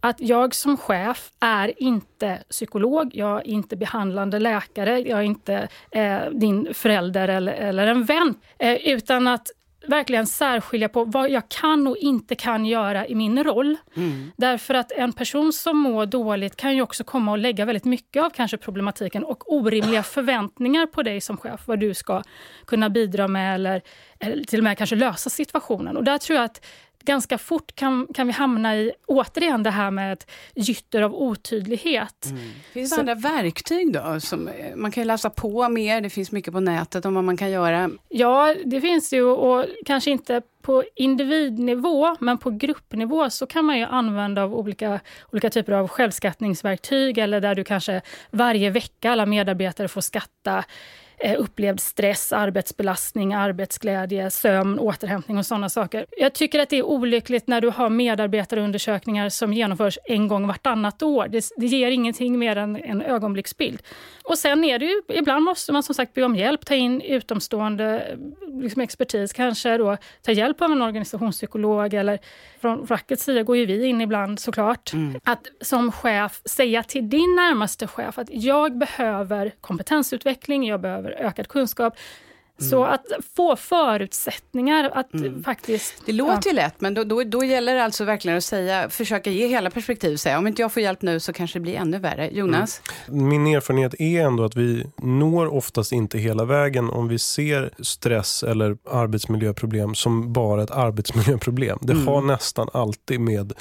att 0.00 0.20
jag 0.20 0.54
som 0.54 0.76
chef 0.76 1.30
är 1.40 1.82
inte 1.82 2.38
psykolog, 2.50 3.10
jag 3.14 3.38
är 3.38 3.46
inte 3.46 3.76
behandlande 3.76 4.38
läkare, 4.38 5.00
jag 5.00 5.18
är 5.18 5.22
inte 5.22 5.68
eh, 5.90 6.20
din 6.32 6.74
förälder 6.74 7.28
eller, 7.28 7.52
eller 7.52 7.86
en 7.86 8.04
vän. 8.04 8.34
Eh, 8.58 8.74
utan 8.74 9.26
att 9.26 9.50
verkligen 9.86 10.26
särskilja 10.26 10.88
på 10.88 11.04
vad 11.04 11.30
jag 11.30 11.48
kan 11.48 11.86
och 11.86 11.96
inte 11.96 12.34
kan 12.34 12.66
göra 12.66 13.06
i 13.06 13.14
min 13.14 13.44
roll. 13.44 13.76
Mm. 13.96 14.32
Därför 14.36 14.74
att 14.74 14.92
en 14.92 15.12
person 15.12 15.52
som 15.52 15.78
mår 15.78 16.06
dåligt 16.06 16.56
kan 16.56 16.76
ju 16.76 16.82
också 16.82 17.04
komma 17.04 17.32
och 17.32 17.38
lägga 17.38 17.64
väldigt 17.64 17.84
mycket 17.84 18.22
av 18.22 18.30
kanske 18.30 18.56
problematiken 18.56 19.24
och 19.24 19.52
orimliga 19.52 20.02
förväntningar 20.02 20.86
på 20.86 21.02
dig 21.02 21.20
som 21.20 21.36
chef, 21.36 21.60
vad 21.66 21.80
du 21.80 21.94
ska 21.94 22.22
kunna 22.66 22.90
bidra 22.90 23.28
med 23.28 23.54
eller, 23.54 23.82
eller 24.18 24.44
till 24.44 24.60
och 24.60 24.64
med 24.64 24.78
kanske 24.78 24.96
lösa 24.96 25.30
situationen. 25.30 25.96
Och 25.96 26.04
där 26.04 26.18
tror 26.18 26.36
jag 26.36 26.44
att 26.44 26.66
ganska 27.10 27.38
fort 27.38 27.74
kan, 27.74 28.06
kan 28.14 28.26
vi 28.26 28.32
hamna 28.32 28.76
i, 28.76 28.92
återigen 29.06 29.62
det 29.62 29.70
här 29.70 29.90
med 29.90 30.12
ett 30.12 30.30
gytter 30.54 31.02
av 31.02 31.14
otydlighet. 31.14 32.26
Mm. 32.26 32.50
Finns 32.72 32.90
det 32.90 32.94
Så, 32.94 33.00
andra 33.00 33.14
verktyg 33.14 33.92
då? 33.92 34.20
Som, 34.20 34.50
man 34.76 34.90
kan 34.90 35.02
ju 35.02 35.06
läsa 35.06 35.30
på 35.30 35.68
mer, 35.68 36.00
det 36.00 36.10
finns 36.10 36.32
mycket 36.32 36.52
på 36.52 36.60
nätet 36.60 37.04
om 37.04 37.14
vad 37.14 37.24
man 37.24 37.36
kan 37.36 37.50
göra. 37.50 37.90
Ja, 38.08 38.54
det 38.64 38.80
finns 38.80 39.12
ju 39.12 39.22
och 39.22 39.66
kanske 39.86 40.10
inte 40.10 40.42
på 40.62 40.84
individnivå, 40.94 42.16
men 42.20 42.38
på 42.38 42.50
gruppnivå 42.50 43.30
så 43.30 43.46
kan 43.46 43.64
man 43.64 43.78
ju 43.78 43.84
använda 43.84 44.42
av 44.42 44.54
olika, 44.54 45.00
olika 45.32 45.50
typer 45.50 45.72
av 45.72 45.88
självskattningsverktyg 45.88 47.18
eller 47.18 47.40
där 47.40 47.54
du 47.54 47.64
kanske 47.64 48.00
varje 48.30 48.70
vecka 48.70 49.10
alla 49.10 49.26
medarbetare 49.26 49.88
får 49.88 50.00
skatta 50.00 50.64
Eh, 51.09 51.09
upplevd 51.38 51.80
stress, 51.80 52.32
arbetsbelastning, 52.32 53.34
arbetsglädje, 53.34 54.30
sömn, 54.30 54.78
återhämtning 54.78 55.38
och 55.38 55.46
sådana 55.46 55.68
saker. 55.68 56.06
Jag 56.18 56.32
tycker 56.32 56.58
att 56.58 56.68
det 56.68 56.76
är 56.76 56.82
olyckligt 56.82 57.46
när 57.46 57.60
du 57.60 57.70
har 57.70 57.90
medarbetarundersökningar 57.90 59.28
som 59.28 59.52
genomförs 59.52 59.98
en 60.04 60.28
gång 60.28 60.46
vartannat 60.46 61.02
år. 61.02 61.28
Det, 61.28 61.48
det 61.56 61.66
ger 61.66 61.90
ingenting 61.90 62.38
mer 62.38 62.56
än 62.56 62.76
en 62.76 63.02
ögonblicksbild. 63.02 63.82
Och 64.24 64.38
sen 64.38 64.64
är 64.64 64.78
det 64.78 64.84
ju, 64.84 65.02
ibland 65.08 65.44
måste 65.44 65.72
man 65.72 65.82
som 65.82 65.94
sagt 65.94 66.14
be 66.14 66.22
om 66.22 66.36
hjälp, 66.36 66.66
ta 66.66 66.74
in 66.74 67.00
utomstående 67.00 68.18
liksom 68.62 68.82
expertis, 68.82 69.32
kanske 69.32 69.78
då 69.78 69.96
ta 70.22 70.32
hjälp 70.32 70.62
av 70.62 70.72
en 70.72 70.82
organisationspsykolog 70.82 71.94
eller 71.94 72.18
från 72.60 72.86
fackets 72.86 73.24
sida 73.24 73.42
går 73.42 73.56
ju 73.56 73.66
vi 73.66 73.86
in 73.86 74.00
ibland 74.00 74.40
såklart. 74.40 74.92
Mm. 74.92 75.20
Att 75.24 75.46
som 75.60 75.92
chef 75.92 76.40
säga 76.44 76.82
till 76.82 77.10
din 77.10 77.36
närmaste 77.36 77.86
chef 77.86 78.18
att 78.18 78.28
jag 78.30 78.78
behöver 78.78 79.52
kompetensutveckling, 79.60 80.66
jag 80.66 80.80
behöver 80.80 81.09
ökad 81.12 81.48
kunskap. 81.48 81.96
Så 82.60 82.82
mm. 82.84 82.94
att 82.94 83.06
få 83.36 83.56
förutsättningar 83.56 84.90
att 84.94 85.14
mm. 85.14 85.42
faktiskt... 85.42 85.94
Det 86.06 86.12
låter 86.12 86.32
ja. 86.34 86.50
ju 86.50 86.52
lätt, 86.52 86.80
men 86.80 86.94
då, 86.94 87.04
då, 87.04 87.22
då 87.24 87.44
gäller 87.44 87.74
det 87.74 87.84
alltså 87.84 88.04
verkligen 88.04 88.38
att 88.38 88.44
säga, 88.44 88.90
försöka 88.90 89.30
ge 89.30 89.46
hela 89.46 89.70
perspektivet. 89.70 90.20
Säga, 90.20 90.38
om 90.38 90.46
inte 90.46 90.62
jag 90.62 90.72
får 90.72 90.82
hjälp 90.82 91.02
nu 91.02 91.20
så 91.20 91.32
kanske 91.32 91.58
det 91.58 91.62
blir 91.62 91.74
ännu 91.74 91.98
värre. 91.98 92.30
Jonas? 92.32 92.82
Mm. 93.08 93.28
Min 93.28 93.46
erfarenhet 93.46 93.94
är 93.98 94.20
ändå 94.20 94.44
att 94.44 94.56
vi 94.56 94.86
når 94.96 95.54
oftast 95.54 95.92
inte 95.92 96.18
hela 96.18 96.44
vägen 96.44 96.90
om 96.90 97.08
vi 97.08 97.18
ser 97.18 97.70
stress 97.78 98.42
eller 98.42 98.76
arbetsmiljöproblem 98.90 99.94
som 99.94 100.32
bara 100.32 100.62
ett 100.62 100.70
arbetsmiljöproblem. 100.70 101.78
Det 101.82 101.92
mm. 101.92 102.06
har 102.06 102.20
nästan 102.20 102.68
alltid 102.72 103.20
med 103.20 103.52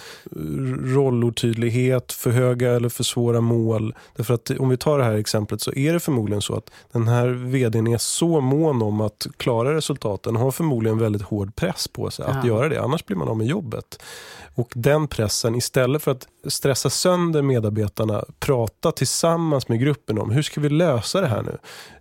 rollotydlighet, 0.84 2.12
för 2.12 2.32
höga 2.32 2.72
eller 2.72 2.90
för 2.90 3.04
svåra 3.04 3.42
mål. 3.42 3.96
Därför 4.16 4.34
att 4.34 4.50
om 4.50 4.70
vi 4.70 4.78
tar 4.78 4.98
det 4.98 5.04
här 5.04 5.14
exemplet 5.18 5.62
så 5.62 5.74
är 5.74 5.94
det 5.94 6.00
förmodligen 6.00 6.42
så 6.42 6.56
att 6.56 6.72
den 6.92 7.08
här 7.08 7.28
vdn 7.28 7.88
är 7.88 7.98
så 7.98 8.42
mån 8.42 8.82
om 8.82 8.88
att 9.02 9.28
klara 9.38 9.75
resultaten 9.75 10.36
har 10.36 10.52
förmodligen 10.52 10.97
väldigt 10.97 11.21
hård 11.21 11.56
press 11.56 11.88
på 11.88 12.12
sig 12.12 12.25
att 12.25 12.45
göra 12.45 12.69
det. 12.69 12.82
Annars 12.82 13.06
blir 13.06 13.17
man 13.17 13.28
av 13.28 13.38
med 13.38 13.47
jobbet. 13.47 14.04
Och 14.56 14.71
den 14.75 15.08
pressen, 15.08 15.56
istället 15.56 16.04
för 16.04 16.12
att 16.12 16.28
stressa 16.47 16.89
sönder 16.89 17.41
medarbetarna, 17.41 18.23
prata 18.39 18.91
tillsammans 18.91 19.67
med 19.67 19.80
gruppen 19.80 20.19
om 20.19 20.32
hur 20.32 20.41
ska 20.41 20.62
vi 20.62 20.69
lösa 20.69 21.21
det 21.21 21.28
här 21.28 21.41
nu? 21.41 21.58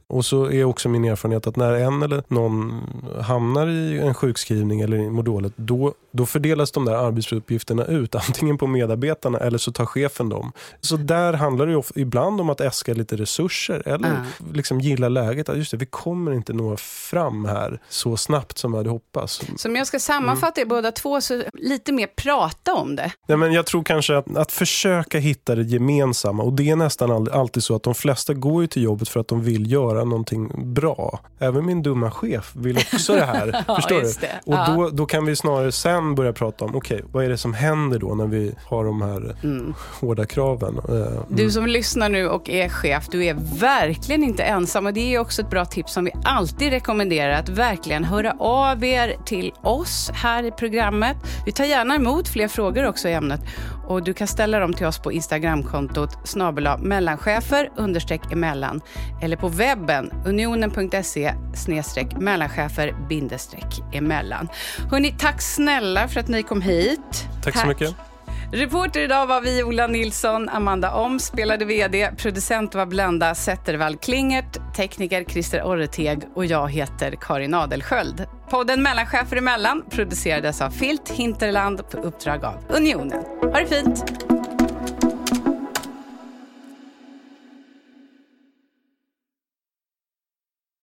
Och 0.07 0.25
så 0.25 0.51
är 0.51 0.65
också 0.65 0.89
min 0.89 1.05
erfarenhet 1.05 1.47
att 1.47 1.57
när 1.57 1.73
en 1.73 2.03
eller 2.03 2.23
någon 2.29 2.83
hamnar 3.23 3.67
i 3.67 3.99
en 3.99 4.15
sjukskrivning 4.15 4.81
eller 4.81 5.11
mår 5.11 5.23
dåligt, 5.23 5.53
då, 5.57 5.95
då 6.19 6.27
fördelas 6.27 6.71
de 6.71 6.85
där 6.85 6.95
arbetsuppgifterna 6.95 7.85
ut, 7.85 8.15
antingen 8.29 8.59
på 8.59 8.67
medarbetarna 8.67 9.39
eller 9.39 9.59
så 9.59 9.73
tar 9.73 9.87
chefen 9.87 10.29
dem. 10.29 10.53
Så 10.81 10.97
där 10.97 11.33
handlar 11.33 11.67
det 11.67 11.73
ju 11.73 11.83
ibland 11.95 12.41
om 12.41 12.51
att 12.51 12.61
äska 12.61 12.95
lite 12.95 13.17
resurser 13.17 13.83
eller 13.89 14.09
mm. 14.09 14.23
liksom 14.53 14.81
gilla 14.81 15.09
läget. 15.09 15.49
Att 15.49 15.57
just 15.57 15.71
det, 15.71 15.77
vi 15.77 15.87
kommer 15.87 16.33
inte 16.33 16.53
nå 16.53 16.77
fram 16.77 17.45
här 17.45 17.81
så 17.89 18.17
snabbt 18.17 18.59
som 18.59 18.73
vi 18.73 18.79
hade 18.79 18.91
hoppats. 18.91 19.41
Så 19.57 19.69
om 19.69 19.77
jag 19.77 19.87
ska 19.87 19.99
sammanfatta 19.99 20.61
mm. 20.61 20.69
er 20.73 20.77
båda 20.77 20.93
två, 20.93 21.21
så 21.21 21.43
lite 21.53 21.93
mer 21.93 22.07
prata 22.07 22.75
om 22.75 22.97
det. 22.97 23.13
Ja, 23.27 23.37
men 23.37 23.53
jag 23.53 23.67
tror 23.67 23.83
kanske 23.83 24.17
att, 24.17 24.37
att 24.37 24.53
försöka 24.53 25.19
hitta 25.19 25.55
det 25.55 25.63
gemensamma 25.63 26.43
och 26.43 26.53
det 26.53 26.71
är 26.71 26.77
nästan 26.77 27.29
alltid 27.29 27.65
så 27.65 27.77
att 27.77 27.83
de 27.83 27.95
flesta 27.95 28.35
går 28.35 28.63
ju 28.63 28.69
till 28.69 28.83
jobbet 28.83 29.09
för 29.09 29.21
att 29.21 29.29
de 29.29 29.43
vill 29.43 29.73
göra 29.73 30.05
någonting 30.05 30.75
bra. 30.75 31.21
Även 31.39 31.67
min 31.67 31.83
dumma 31.83 32.11
chef 32.11 32.53
vill 32.55 32.79
också 32.93 33.15
det 33.15 33.25
här. 33.25 33.65
förstår 33.77 34.01
du? 34.01 34.09
Och 34.47 34.55
ja. 34.55 34.75
då, 34.75 34.91
då 34.91 35.07
kan 35.07 35.27
vi 35.27 35.37
snarare 35.37 35.73
sen 35.73 36.08
börja 36.15 36.33
prata 36.33 36.65
om, 36.65 36.77
okej, 36.77 36.97
okay, 36.97 37.09
vad 37.13 37.25
är 37.25 37.29
det 37.29 37.39
som 37.39 37.55
händer 37.55 37.99
då 37.99 38.15
när 38.15 38.27
vi 38.27 38.55
har 38.65 38.85
de 38.85 39.03
här 39.03 39.37
mm. 39.45 39.75
hårda 40.01 40.27
kraven? 40.27 40.81
Eh, 40.89 40.95
mm. 40.95 41.23
Du 41.29 41.51
som 41.51 41.67
lyssnar 41.67 42.09
nu 42.09 42.29
och 42.29 42.51
är 42.51 42.69
chef, 42.69 43.09
du 43.11 43.25
är 43.25 43.37
verkligen 43.61 44.25
inte 44.25 44.43
ensam. 44.43 44.87
Och 44.87 44.93
det 44.93 45.15
är 45.15 45.19
också 45.19 45.43
ett 45.43 45.51
bra 45.51 45.65
tips 45.65 45.93
som 45.93 46.05
vi 46.05 46.13
alltid 46.25 46.71
rekommenderar, 46.71 47.33
att 47.33 47.49
verkligen 47.49 48.05
höra 48.05 48.33
av 48.39 48.85
er 48.85 49.17
till 49.25 49.53
oss 49.63 50.11
här 50.15 50.43
i 50.43 50.51
programmet. 50.51 51.17
Vi 51.47 51.53
tar 51.53 51.65
gärna 51.65 51.95
emot 51.95 52.29
fler 52.29 52.49
frågor 52.49 52.87
också 52.87 53.09
i 53.09 53.13
ämnet. 53.13 53.41
Och 53.89 54.03
du 54.03 54.15
kan 54.15 54.27
ställa 54.29 54.59
dem 54.59 54.73
till 54.73 54.87
oss 54.87 54.99
på 54.99 55.13
Instagramkontot 55.13 56.19
snabel 56.25 56.69
mellanchefer 56.79 57.71
understreck 57.77 58.33
emellan 58.33 58.81
eller 59.23 59.37
på 59.37 59.49
webben 59.49 60.13
unionen.se 60.25 61.35
snedstreck 61.55 62.17
mellanchefer 62.17 62.95
bindestreck 63.09 63.83
emellan. 63.93 64.49
Hörrni, 64.91 65.15
tack 65.19 65.43
snälla 65.43 66.09
för 66.09 66.21
att 66.21 66.29
ni 66.29 66.43
kom 66.43 66.63
hit. 66.63 67.29
Tack, 67.45 67.55
tack. 67.55 67.63
så 67.63 67.69
mycket. 67.69 68.08
Reporter 68.53 69.01
idag 69.01 69.27
var 69.27 69.41
Viola 69.41 69.87
Nilsson, 69.87 70.49
Amanda 70.49 70.95
Om 70.95 71.19
spelade 71.19 71.65
VD, 71.65 72.11
producent 72.17 72.75
var 72.75 72.87
Blenda 72.87 73.35
Zettervall 73.35 73.97
Klingert, 73.97 74.75
tekniker 74.77 75.25
Christer 75.25 75.63
Orreteg 75.63 76.23
och 76.35 76.47
jag 76.47 76.71
heter 76.71 77.17
Karin 77.21 77.55
Adelsköld. 77.55 78.27
Podden 78.51 78.83
Mellanchefer 78.83 79.37
emellan 79.37 79.85
producerades 79.91 80.61
av 80.61 80.71
Filt 80.71 81.11
Hinterland 81.11 81.91
på 81.91 81.99
uppdrag 81.99 82.45
av 82.45 82.55
Unionen. 82.69 83.25
Ha 83.43 83.61
det 83.61 83.67
fint! 83.67 84.05